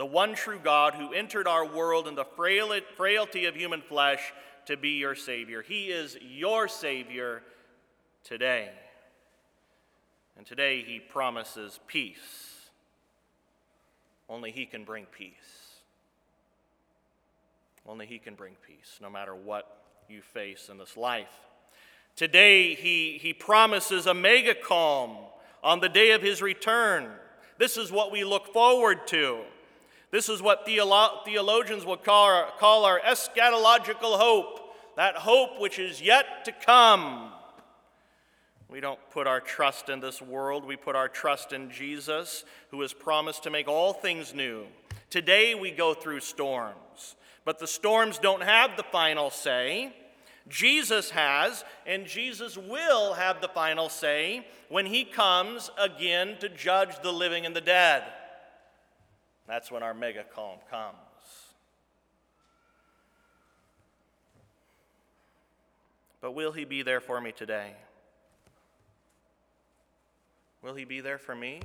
the 0.00 0.06
one 0.06 0.34
true 0.34 0.58
God 0.58 0.94
who 0.94 1.12
entered 1.12 1.46
our 1.46 1.66
world 1.66 2.08
in 2.08 2.14
the 2.14 2.24
frailty 2.24 3.44
of 3.44 3.54
human 3.54 3.82
flesh 3.82 4.32
to 4.64 4.78
be 4.78 4.92
your 4.92 5.14
Savior. 5.14 5.60
He 5.60 5.88
is 5.88 6.16
your 6.22 6.68
Savior 6.68 7.42
today. 8.24 8.70
And 10.38 10.46
today 10.46 10.82
He 10.82 11.00
promises 11.00 11.80
peace. 11.86 12.70
Only 14.26 14.52
He 14.52 14.64
can 14.64 14.84
bring 14.84 15.04
peace. 15.04 15.34
Only 17.86 18.06
He 18.06 18.18
can 18.18 18.36
bring 18.36 18.56
peace, 18.66 18.98
no 19.02 19.10
matter 19.10 19.34
what 19.34 19.82
you 20.08 20.22
face 20.22 20.70
in 20.70 20.78
this 20.78 20.96
life. 20.96 21.28
Today, 22.16 22.74
He, 22.74 23.18
he 23.20 23.34
promises 23.34 24.06
a 24.06 24.14
mega 24.14 24.54
calm 24.54 25.18
on 25.62 25.80
the 25.80 25.90
day 25.90 26.12
of 26.12 26.22
his 26.22 26.40
return. 26.40 27.10
This 27.58 27.76
is 27.76 27.92
what 27.92 28.10
we 28.10 28.24
look 28.24 28.50
forward 28.50 29.06
to. 29.08 29.42
This 30.10 30.28
is 30.28 30.42
what 30.42 30.66
theolo- 30.66 31.24
theologians 31.24 31.84
will 31.84 31.96
call 31.96 32.26
our, 32.26 32.48
call 32.58 32.84
our 32.84 33.00
eschatological 33.00 34.18
hope, 34.18 34.74
that 34.96 35.16
hope 35.16 35.60
which 35.60 35.78
is 35.78 36.02
yet 36.02 36.44
to 36.44 36.52
come. 36.52 37.30
We 38.68 38.80
don't 38.80 38.98
put 39.10 39.26
our 39.26 39.40
trust 39.40 39.88
in 39.88 40.00
this 40.00 40.20
world, 40.20 40.64
we 40.64 40.76
put 40.76 40.96
our 40.96 41.08
trust 41.08 41.52
in 41.52 41.70
Jesus, 41.70 42.44
who 42.70 42.80
has 42.82 42.92
promised 42.92 43.44
to 43.44 43.50
make 43.50 43.68
all 43.68 43.92
things 43.92 44.34
new. 44.34 44.64
Today 45.10 45.54
we 45.54 45.70
go 45.70 45.94
through 45.94 46.20
storms, 46.20 47.16
but 47.44 47.58
the 47.58 47.66
storms 47.66 48.18
don't 48.18 48.42
have 48.42 48.76
the 48.76 48.84
final 48.84 49.30
say. 49.30 49.92
Jesus 50.48 51.10
has, 51.10 51.64
and 51.86 52.06
Jesus 52.06 52.56
will 52.56 53.14
have 53.14 53.40
the 53.40 53.48
final 53.48 53.88
say 53.88 54.46
when 54.68 54.86
he 54.86 55.04
comes 55.04 55.70
again 55.78 56.36
to 56.40 56.48
judge 56.48 57.00
the 57.02 57.12
living 57.12 57.46
and 57.46 57.54
the 57.54 57.60
dead. 57.60 58.02
That's 59.50 59.68
when 59.68 59.82
our 59.82 59.94
mega 59.94 60.22
calm 60.32 60.58
comes. 60.70 60.94
But 66.20 66.36
will 66.36 66.52
he 66.52 66.64
be 66.64 66.82
there 66.82 67.00
for 67.00 67.20
me 67.20 67.32
today? 67.32 67.72
Will 70.62 70.76
he 70.76 70.84
be 70.84 71.00
there 71.00 71.18
for 71.18 71.34
me? 71.34 71.62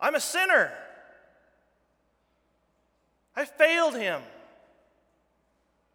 I'm 0.00 0.14
a 0.14 0.20
sinner. 0.20 0.70
I 3.34 3.44
failed 3.44 3.96
him. 3.96 4.22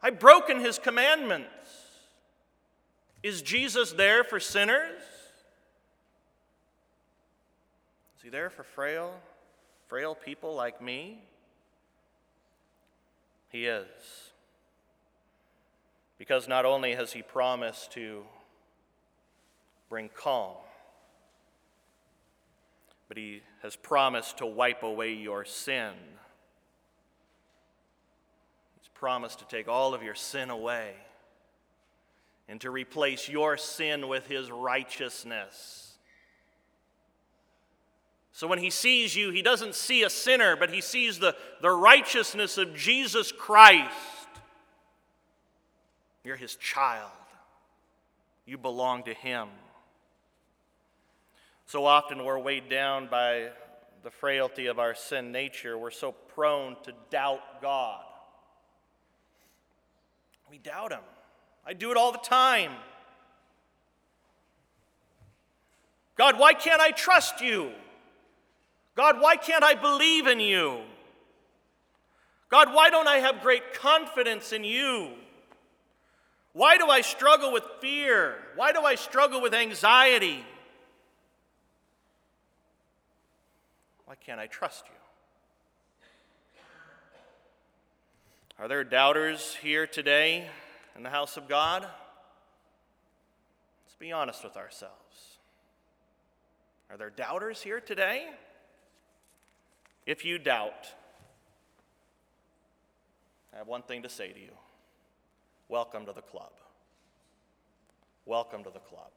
I've 0.02 0.20
broken 0.20 0.60
his 0.60 0.78
commandments. 0.78 1.48
Is 3.24 3.42
Jesus 3.42 3.94
there 3.94 4.26
for 4.26 4.42
sinners? 4.42 5.02
Is 8.18 8.24
he 8.24 8.30
there 8.30 8.50
for 8.50 8.64
frail, 8.64 9.14
frail 9.88 10.16
people 10.16 10.56
like 10.56 10.82
me? 10.82 11.24
He 13.50 13.66
is. 13.66 13.86
Because 16.18 16.48
not 16.48 16.66
only 16.66 16.96
has 16.96 17.14
he 17.14 17.22
promised 17.22 17.92
to 17.94 18.24
bring 19.90 20.10
calm, 20.16 20.56
but 23.08 23.18
he 23.18 23.42
has 23.62 23.76
promised 23.76 24.38
to 24.38 24.46
wipe 24.46 24.84
away 24.84 25.14
your 25.14 25.46
sin 25.46 25.94
He's 28.86 28.92
promised 28.94 29.40
to 29.40 29.46
take 29.46 29.68
all 29.68 29.96
of 29.96 30.04
your 30.04 30.14
sin 30.14 30.52
away 30.52 30.94
and 32.48 32.62
to 32.62 32.70
replace 32.70 33.28
your 33.28 33.58
sin 33.58 34.08
with 34.08 34.28
his 34.28 34.52
righteousness. 34.52 35.95
So 38.36 38.48
when 38.48 38.60
he 38.60 38.70
sees 38.70 39.16
you, 39.16 39.32
he 39.32 39.42
doesn't 39.42 39.76
see 39.76 40.04
a 40.04 40.10
sinner, 40.10 40.58
but 40.58 40.70
he 40.70 40.82
sees 40.82 41.20
the, 41.20 41.38
the 41.62 41.72
righteousness 41.72 42.58
of 42.58 42.76
Jesus 42.76 43.32
Christ. 43.32 43.96
You're 46.22 46.36
his 46.36 46.56
child, 46.56 47.12
you 48.46 48.58
belong 48.58 49.04
to 49.04 49.14
him. 49.14 49.48
So 51.66 51.86
often 51.86 52.26
we're 52.26 52.38
weighed 52.38 52.68
down 52.68 53.08
by 53.08 53.52
the 54.04 54.12
frailty 54.12 54.66
of 54.66 54.80
our 54.80 54.96
sin 54.96 55.32
nature. 55.32 55.78
We're 55.78 55.90
so 55.90 56.12
prone 56.12 56.76
to 56.84 56.92
doubt 57.10 57.62
God. 57.62 58.04
We 60.52 60.58
doubt 60.58 60.92
Him. 60.92 61.00
I 61.66 61.72
do 61.72 61.90
it 61.90 61.96
all 61.96 62.12
the 62.12 62.18
time. 62.18 62.72
God, 66.18 66.38
why 66.38 66.54
can't 66.54 66.82
I 66.82 66.92
trust 66.92 67.40
you? 67.40 67.72
God, 68.96 69.20
why 69.20 69.36
can't 69.36 69.64
I 69.64 69.76
believe 69.76 70.28
in 70.28 70.40
you? 70.40 70.82
God, 72.50 72.74
why 72.74 72.90
don't 72.90 73.08
I 73.08 73.18
have 73.18 73.42
great 73.42 73.74
confidence 73.74 74.54
in 74.54 74.64
you? 74.64 75.10
Why 76.54 76.78
do 76.78 76.88
I 76.88 77.02
struggle 77.02 77.52
with 77.52 77.66
fear? 77.82 78.36
Why 78.56 78.72
do 78.72 78.84
I 78.84 78.96
struggle 78.96 79.42
with 79.42 79.54
anxiety? 79.54 80.46
Why 84.06 84.16
can't 84.16 84.40
I 84.40 84.48
trust 84.48 84.86
you? 84.88 84.96
Are 88.58 88.70
there 88.70 88.86
doubters 88.86 89.58
here 89.62 89.86
today 89.86 90.48
in 90.96 91.04
the 91.04 91.10
house 91.10 91.36
of 91.36 91.50
God? 91.50 91.82
Let's 91.82 91.92
be 94.00 94.14
honest 94.14 94.46
with 94.46 94.56
ourselves. 94.56 94.94
Are 96.90 96.96
there 96.96 97.10
doubters 97.10 97.62
here 97.62 97.82
today? 97.82 98.30
If 100.06 100.24
you 100.24 100.38
doubt, 100.38 100.94
I 103.54 103.58
have 103.58 103.68
one 103.68 103.82
thing 103.82 104.04
to 104.04 104.10
say 104.10 104.32
to 104.32 104.40
you 104.40 104.52
welcome 105.68 106.06
to 106.06 106.14
the 106.14 106.22
club. 106.22 106.52
Welcome 108.26 108.64
to 108.64 108.70
the 108.70 108.80
club. 108.80 109.12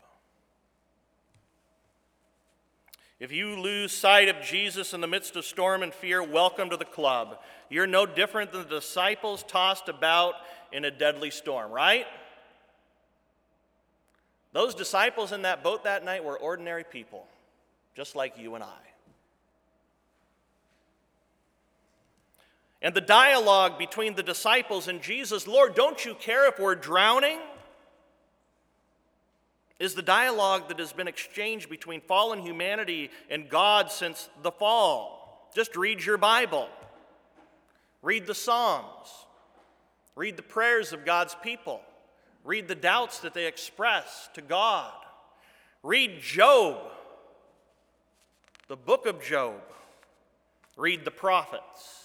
If 3.20 3.32
you 3.32 3.60
lose 3.60 3.92
sight 3.92 4.28
of 4.28 4.40
Jesus 4.42 4.94
in 4.94 5.00
the 5.00 5.06
midst 5.06 5.34
of 5.34 5.44
storm 5.44 5.82
and 5.82 5.92
fear, 5.92 6.22
welcome 6.22 6.70
to 6.70 6.76
the 6.76 6.84
club. 6.84 7.38
You're 7.68 7.86
no 7.86 8.06
different 8.06 8.52
than 8.52 8.62
the 8.62 8.68
disciples 8.76 9.42
tossed 9.42 9.88
about 9.88 10.34
in 10.72 10.84
a 10.84 10.90
deadly 10.90 11.30
storm, 11.30 11.72
right? 11.72 12.06
Those 14.52 14.74
disciples 14.74 15.32
in 15.32 15.42
that 15.42 15.64
boat 15.64 15.84
that 15.84 16.04
night 16.04 16.24
were 16.24 16.38
ordinary 16.38 16.84
people, 16.84 17.26
just 17.94 18.14
like 18.14 18.38
you 18.38 18.54
and 18.54 18.62
I. 18.62 18.88
And 22.80 22.94
the 22.94 23.00
dialogue 23.00 23.78
between 23.78 24.14
the 24.14 24.22
disciples 24.22 24.88
and 24.88 25.02
Jesus, 25.02 25.46
Lord, 25.48 25.74
don't 25.74 26.04
you 26.04 26.14
care 26.14 26.48
if 26.48 26.58
we're 26.58 26.76
drowning? 26.76 27.38
is 29.78 29.94
the 29.94 30.02
dialogue 30.02 30.68
that 30.68 30.78
has 30.78 30.92
been 30.92 31.08
exchanged 31.08 31.70
between 31.70 32.00
fallen 32.00 32.40
humanity 32.40 33.10
and 33.30 33.48
God 33.48 33.90
since 33.90 34.28
the 34.42 34.50
fall. 34.50 35.48
Just 35.54 35.76
read 35.76 36.04
your 36.04 36.18
Bible, 36.18 36.68
read 38.02 38.26
the 38.26 38.34
Psalms, 38.34 39.08
read 40.16 40.36
the 40.36 40.42
prayers 40.42 40.92
of 40.92 41.04
God's 41.04 41.36
people, 41.42 41.80
read 42.44 42.66
the 42.66 42.74
doubts 42.74 43.20
that 43.20 43.34
they 43.34 43.46
express 43.46 44.28
to 44.34 44.42
God, 44.42 44.92
read 45.82 46.20
Job, 46.20 46.76
the 48.66 48.76
book 48.76 49.06
of 49.06 49.22
Job, 49.22 49.60
read 50.76 51.04
the 51.04 51.10
prophets. 51.10 51.97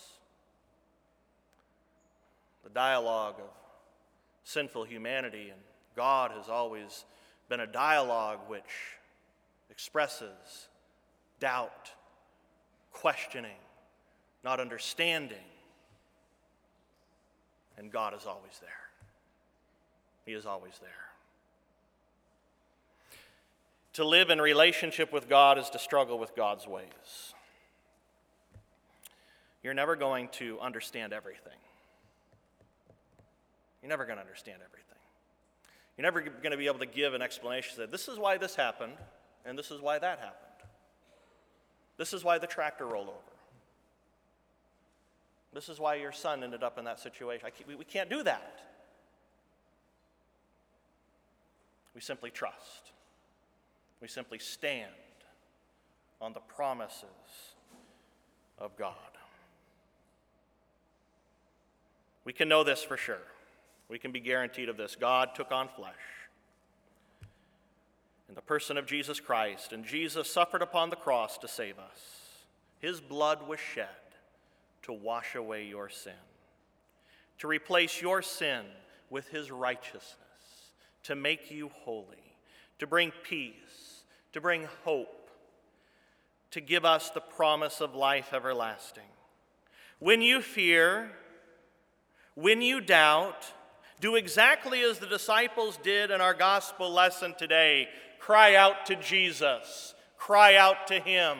Dialogue 2.73 3.35
of 3.39 3.49
sinful 4.43 4.83
humanity 4.83 5.49
and 5.49 5.59
God 5.95 6.31
has 6.31 6.49
always 6.49 7.05
been 7.49 7.59
a 7.59 7.67
dialogue 7.67 8.39
which 8.47 8.63
expresses 9.69 10.67
doubt, 11.39 11.91
questioning, 12.91 13.51
not 14.43 14.59
understanding. 14.59 15.37
And 17.77 17.91
God 17.91 18.15
is 18.15 18.25
always 18.25 18.59
there. 18.61 18.69
He 20.25 20.33
is 20.33 20.45
always 20.45 20.73
there. 20.79 20.89
To 23.93 24.03
live 24.03 24.29
in 24.29 24.39
relationship 24.41 25.13
with 25.13 25.29
God 25.29 25.57
is 25.59 25.69
to 25.71 25.79
struggle 25.79 26.17
with 26.17 26.35
God's 26.35 26.65
ways. 26.65 27.33
You're 29.61 29.73
never 29.73 29.95
going 29.95 30.29
to 30.33 30.59
understand 30.59 31.13
everything. 31.13 31.53
You're 33.83 33.89
never 33.89 34.05
going 34.05 34.15
to 34.15 34.21
understand 34.21 34.61
everything. 34.65 34.97
You're 35.97 36.03
never 36.03 36.21
going 36.21 36.51
to 36.51 36.57
be 36.57 36.67
able 36.67 36.79
to 36.79 36.85
give 36.85 37.13
an 37.13 37.21
explanation 37.21 37.75
that 37.79 37.91
this 37.91 38.07
is 38.07 38.17
why 38.17 38.37
this 38.37 38.55
happened 38.55 38.93
and 39.45 39.59
this 39.59 39.71
is 39.71 39.81
why 39.81 39.99
that 39.99 40.19
happened. 40.19 40.69
This 41.97 42.13
is 42.13 42.23
why 42.23 42.37
the 42.37 42.47
tractor 42.47 42.87
rolled 42.87 43.09
over. 43.09 43.17
This 45.53 45.67
is 45.67 45.81
why 45.81 45.95
your 45.95 46.13
son 46.13 46.45
ended 46.45 46.63
up 46.63 46.79
in 46.79 46.85
that 46.85 46.97
situation. 46.97 47.47
Can't, 47.55 47.77
we 47.77 47.83
can't 47.83 48.09
do 48.09 48.23
that. 48.23 48.61
We 51.93 51.99
simply 51.99 52.31
trust. 52.31 52.93
We 54.01 54.07
simply 54.07 54.39
stand 54.39 54.91
on 56.21 56.31
the 56.31 56.39
promises 56.39 57.03
of 58.57 58.77
God. 58.77 58.95
We 62.23 62.31
can 62.31 62.47
know 62.47 62.63
this 62.63 62.81
for 62.81 62.95
sure. 62.95 63.17
We 63.89 63.99
can 63.99 64.11
be 64.11 64.19
guaranteed 64.19 64.69
of 64.69 64.77
this. 64.77 64.95
God 64.95 65.35
took 65.35 65.51
on 65.51 65.67
flesh 65.67 65.93
in 68.29 68.35
the 68.35 68.41
person 68.41 68.77
of 68.77 68.85
Jesus 68.85 69.19
Christ, 69.19 69.73
and 69.73 69.85
Jesus 69.85 70.31
suffered 70.31 70.61
upon 70.61 70.89
the 70.89 70.95
cross 70.95 71.37
to 71.39 71.47
save 71.47 71.77
us. 71.77 71.99
His 72.79 72.99
blood 72.99 73.47
was 73.47 73.59
shed 73.59 73.87
to 74.83 74.93
wash 74.93 75.35
away 75.35 75.65
your 75.65 75.89
sin, 75.89 76.13
to 77.39 77.47
replace 77.47 78.01
your 78.01 78.21
sin 78.21 78.63
with 79.09 79.27
his 79.27 79.51
righteousness, 79.51 80.17
to 81.03 81.15
make 81.15 81.51
you 81.51 81.69
holy, 81.83 82.35
to 82.79 82.87
bring 82.87 83.11
peace, 83.23 84.03
to 84.31 84.41
bring 84.41 84.67
hope, 84.83 85.29
to 86.51 86.59
give 86.59 86.85
us 86.85 87.09
the 87.09 87.21
promise 87.21 87.81
of 87.81 87.95
life 87.95 88.33
everlasting. 88.33 89.03
When 89.99 90.21
you 90.21 90.41
fear, 90.41 91.11
when 92.35 92.61
you 92.61 92.81
doubt, 92.81 93.45
do 94.03 94.15
exactly 94.17 94.81
as 94.81 94.99
the 94.99 95.07
disciples 95.07 95.79
did 95.81 96.11
in 96.11 96.19
our 96.19 96.33
gospel 96.33 96.91
lesson 96.91 97.33
today 97.37 97.87
cry 98.19 98.53
out 98.53 98.85
to 98.85 98.97
Jesus, 98.97 99.95
cry 100.17 100.57
out 100.57 100.87
to 100.87 100.99
Him. 100.99 101.37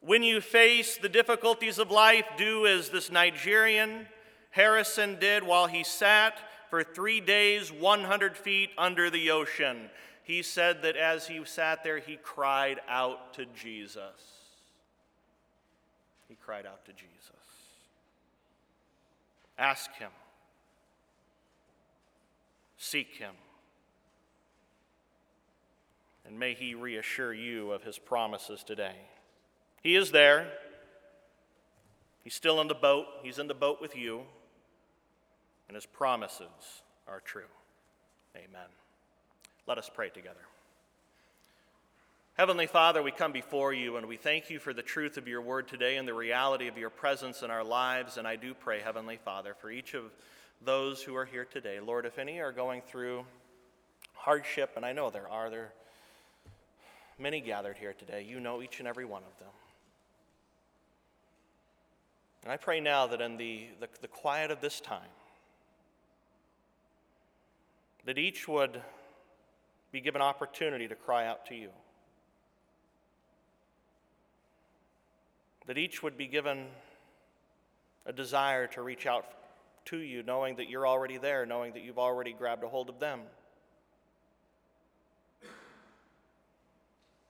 When 0.00 0.22
you 0.22 0.42
face 0.42 0.98
the 0.98 1.08
difficulties 1.08 1.78
of 1.78 1.90
life, 1.90 2.26
do 2.36 2.66
as 2.66 2.90
this 2.90 3.10
Nigerian 3.10 4.06
Harrison 4.50 5.18
did 5.18 5.44
while 5.44 5.66
he 5.66 5.82
sat 5.82 6.34
for 6.68 6.84
three 6.84 7.22
days, 7.22 7.72
100 7.72 8.36
feet 8.36 8.68
under 8.76 9.08
the 9.08 9.30
ocean. 9.30 9.88
He 10.24 10.42
said 10.42 10.82
that 10.82 10.96
as 10.96 11.26
he 11.26 11.42
sat 11.46 11.82
there, 11.82 12.00
he 12.00 12.18
cried 12.22 12.80
out 12.86 13.32
to 13.34 13.46
Jesus. 13.46 13.96
He 16.28 16.34
cried 16.34 16.66
out 16.66 16.84
to 16.84 16.92
Jesus. 16.92 17.11
Ask 19.62 19.94
him, 19.94 20.10
seek 22.76 23.14
him, 23.14 23.34
and 26.26 26.36
may 26.36 26.54
he 26.54 26.74
reassure 26.74 27.32
you 27.32 27.70
of 27.70 27.84
his 27.84 27.96
promises 27.96 28.64
today. 28.64 28.96
He 29.80 29.94
is 29.94 30.10
there. 30.10 30.48
He's 32.24 32.34
still 32.34 32.60
in 32.60 32.66
the 32.66 32.74
boat. 32.74 33.06
He's 33.22 33.38
in 33.38 33.46
the 33.46 33.54
boat 33.54 33.80
with 33.80 33.96
you. 33.96 34.22
And 35.68 35.76
his 35.76 35.86
promises 35.86 36.82
are 37.06 37.20
true. 37.20 37.50
Amen. 38.36 38.68
Let 39.68 39.78
us 39.78 39.88
pray 39.94 40.08
together. 40.08 40.40
Heavenly 42.34 42.66
Father, 42.66 43.02
we 43.02 43.10
come 43.10 43.32
before 43.32 43.74
you 43.74 43.98
and 43.98 44.06
we 44.06 44.16
thank 44.16 44.48
you 44.48 44.58
for 44.58 44.72
the 44.72 44.80
truth 44.80 45.18
of 45.18 45.28
your 45.28 45.42
word 45.42 45.68
today 45.68 45.98
and 45.98 46.08
the 46.08 46.14
reality 46.14 46.66
of 46.66 46.78
your 46.78 46.88
presence 46.88 47.42
in 47.42 47.50
our 47.50 47.62
lives. 47.62 48.16
And 48.16 48.26
I 48.26 48.36
do 48.36 48.54
pray, 48.54 48.80
Heavenly 48.80 49.18
Father, 49.22 49.54
for 49.60 49.70
each 49.70 49.92
of 49.92 50.04
those 50.64 51.02
who 51.02 51.14
are 51.14 51.26
here 51.26 51.44
today. 51.44 51.78
Lord, 51.78 52.06
if 52.06 52.18
any 52.18 52.40
are 52.40 52.50
going 52.50 52.80
through 52.80 53.26
hardship, 54.14 54.70
and 54.76 54.84
I 54.84 54.94
know 54.94 55.10
there 55.10 55.28
are, 55.28 55.50
there 55.50 55.60
are 55.60 55.72
many 57.18 57.42
gathered 57.42 57.76
here 57.76 57.92
today, 57.92 58.24
you 58.26 58.40
know 58.40 58.62
each 58.62 58.78
and 58.78 58.88
every 58.88 59.04
one 59.04 59.22
of 59.30 59.38
them. 59.38 59.52
And 62.44 62.50
I 62.50 62.56
pray 62.56 62.80
now 62.80 63.06
that 63.08 63.20
in 63.20 63.36
the, 63.36 63.66
the, 63.78 63.88
the 64.00 64.08
quiet 64.08 64.50
of 64.50 64.62
this 64.62 64.80
time, 64.80 65.10
that 68.06 68.16
each 68.16 68.48
would 68.48 68.80
be 69.92 70.00
given 70.00 70.22
opportunity 70.22 70.88
to 70.88 70.94
cry 70.94 71.26
out 71.26 71.44
to 71.48 71.54
you. 71.54 71.68
That 75.66 75.78
each 75.78 76.02
would 76.02 76.16
be 76.16 76.26
given 76.26 76.66
a 78.06 78.12
desire 78.12 78.66
to 78.68 78.82
reach 78.82 79.06
out 79.06 79.26
to 79.86 79.98
you, 79.98 80.22
knowing 80.22 80.56
that 80.56 80.68
you're 80.68 80.86
already 80.86 81.18
there, 81.18 81.46
knowing 81.46 81.72
that 81.72 81.82
you've 81.82 81.98
already 81.98 82.32
grabbed 82.32 82.64
a 82.64 82.68
hold 82.68 82.88
of 82.88 82.98
them. 82.98 83.20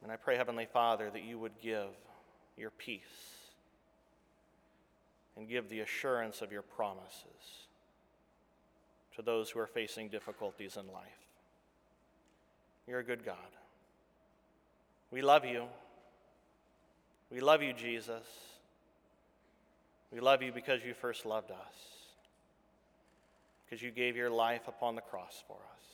And 0.02 0.10
I 0.10 0.16
pray, 0.16 0.36
Heavenly 0.36 0.66
Father, 0.66 1.10
that 1.10 1.22
you 1.22 1.38
would 1.38 1.60
give 1.62 1.88
your 2.56 2.70
peace 2.70 3.02
and 5.36 5.48
give 5.48 5.68
the 5.68 5.80
assurance 5.80 6.42
of 6.42 6.52
your 6.52 6.62
promises 6.62 7.66
to 9.16 9.22
those 9.22 9.50
who 9.50 9.60
are 9.60 9.66
facing 9.66 10.08
difficulties 10.08 10.76
in 10.76 10.92
life. 10.92 11.04
You're 12.86 12.98
a 12.98 13.04
good 13.04 13.24
God. 13.24 13.36
We 15.10 15.22
love 15.22 15.44
you. 15.44 15.66
We 17.32 17.40
love 17.40 17.62
you, 17.62 17.72
Jesus. 17.72 18.26
We 20.12 20.20
love 20.20 20.42
you 20.42 20.52
because 20.52 20.84
you 20.84 20.92
first 20.92 21.24
loved 21.24 21.50
us, 21.50 21.74
because 23.64 23.82
you 23.82 23.90
gave 23.90 24.14
your 24.14 24.28
life 24.28 24.68
upon 24.68 24.94
the 24.94 25.00
cross 25.00 25.42
for 25.46 25.56
us, 25.56 25.84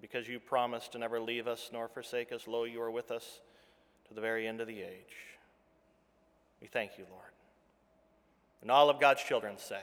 because 0.00 0.26
you 0.26 0.40
promised 0.40 0.92
to 0.92 0.98
never 0.98 1.20
leave 1.20 1.46
us 1.46 1.70
nor 1.72 1.86
forsake 1.86 2.32
us. 2.32 2.48
Lo, 2.48 2.64
you 2.64 2.82
are 2.82 2.90
with 2.90 3.12
us 3.12 3.40
to 4.08 4.14
the 4.14 4.20
very 4.20 4.48
end 4.48 4.60
of 4.60 4.66
the 4.66 4.80
age. 4.80 5.14
We 6.60 6.66
thank 6.66 6.98
you, 6.98 7.04
Lord. 7.08 7.30
And 8.62 8.72
all 8.72 8.90
of 8.90 8.98
God's 8.98 9.22
children 9.22 9.56
say, 9.56 9.82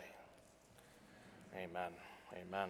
Amen. 1.55 1.91
Amen. 2.33 2.69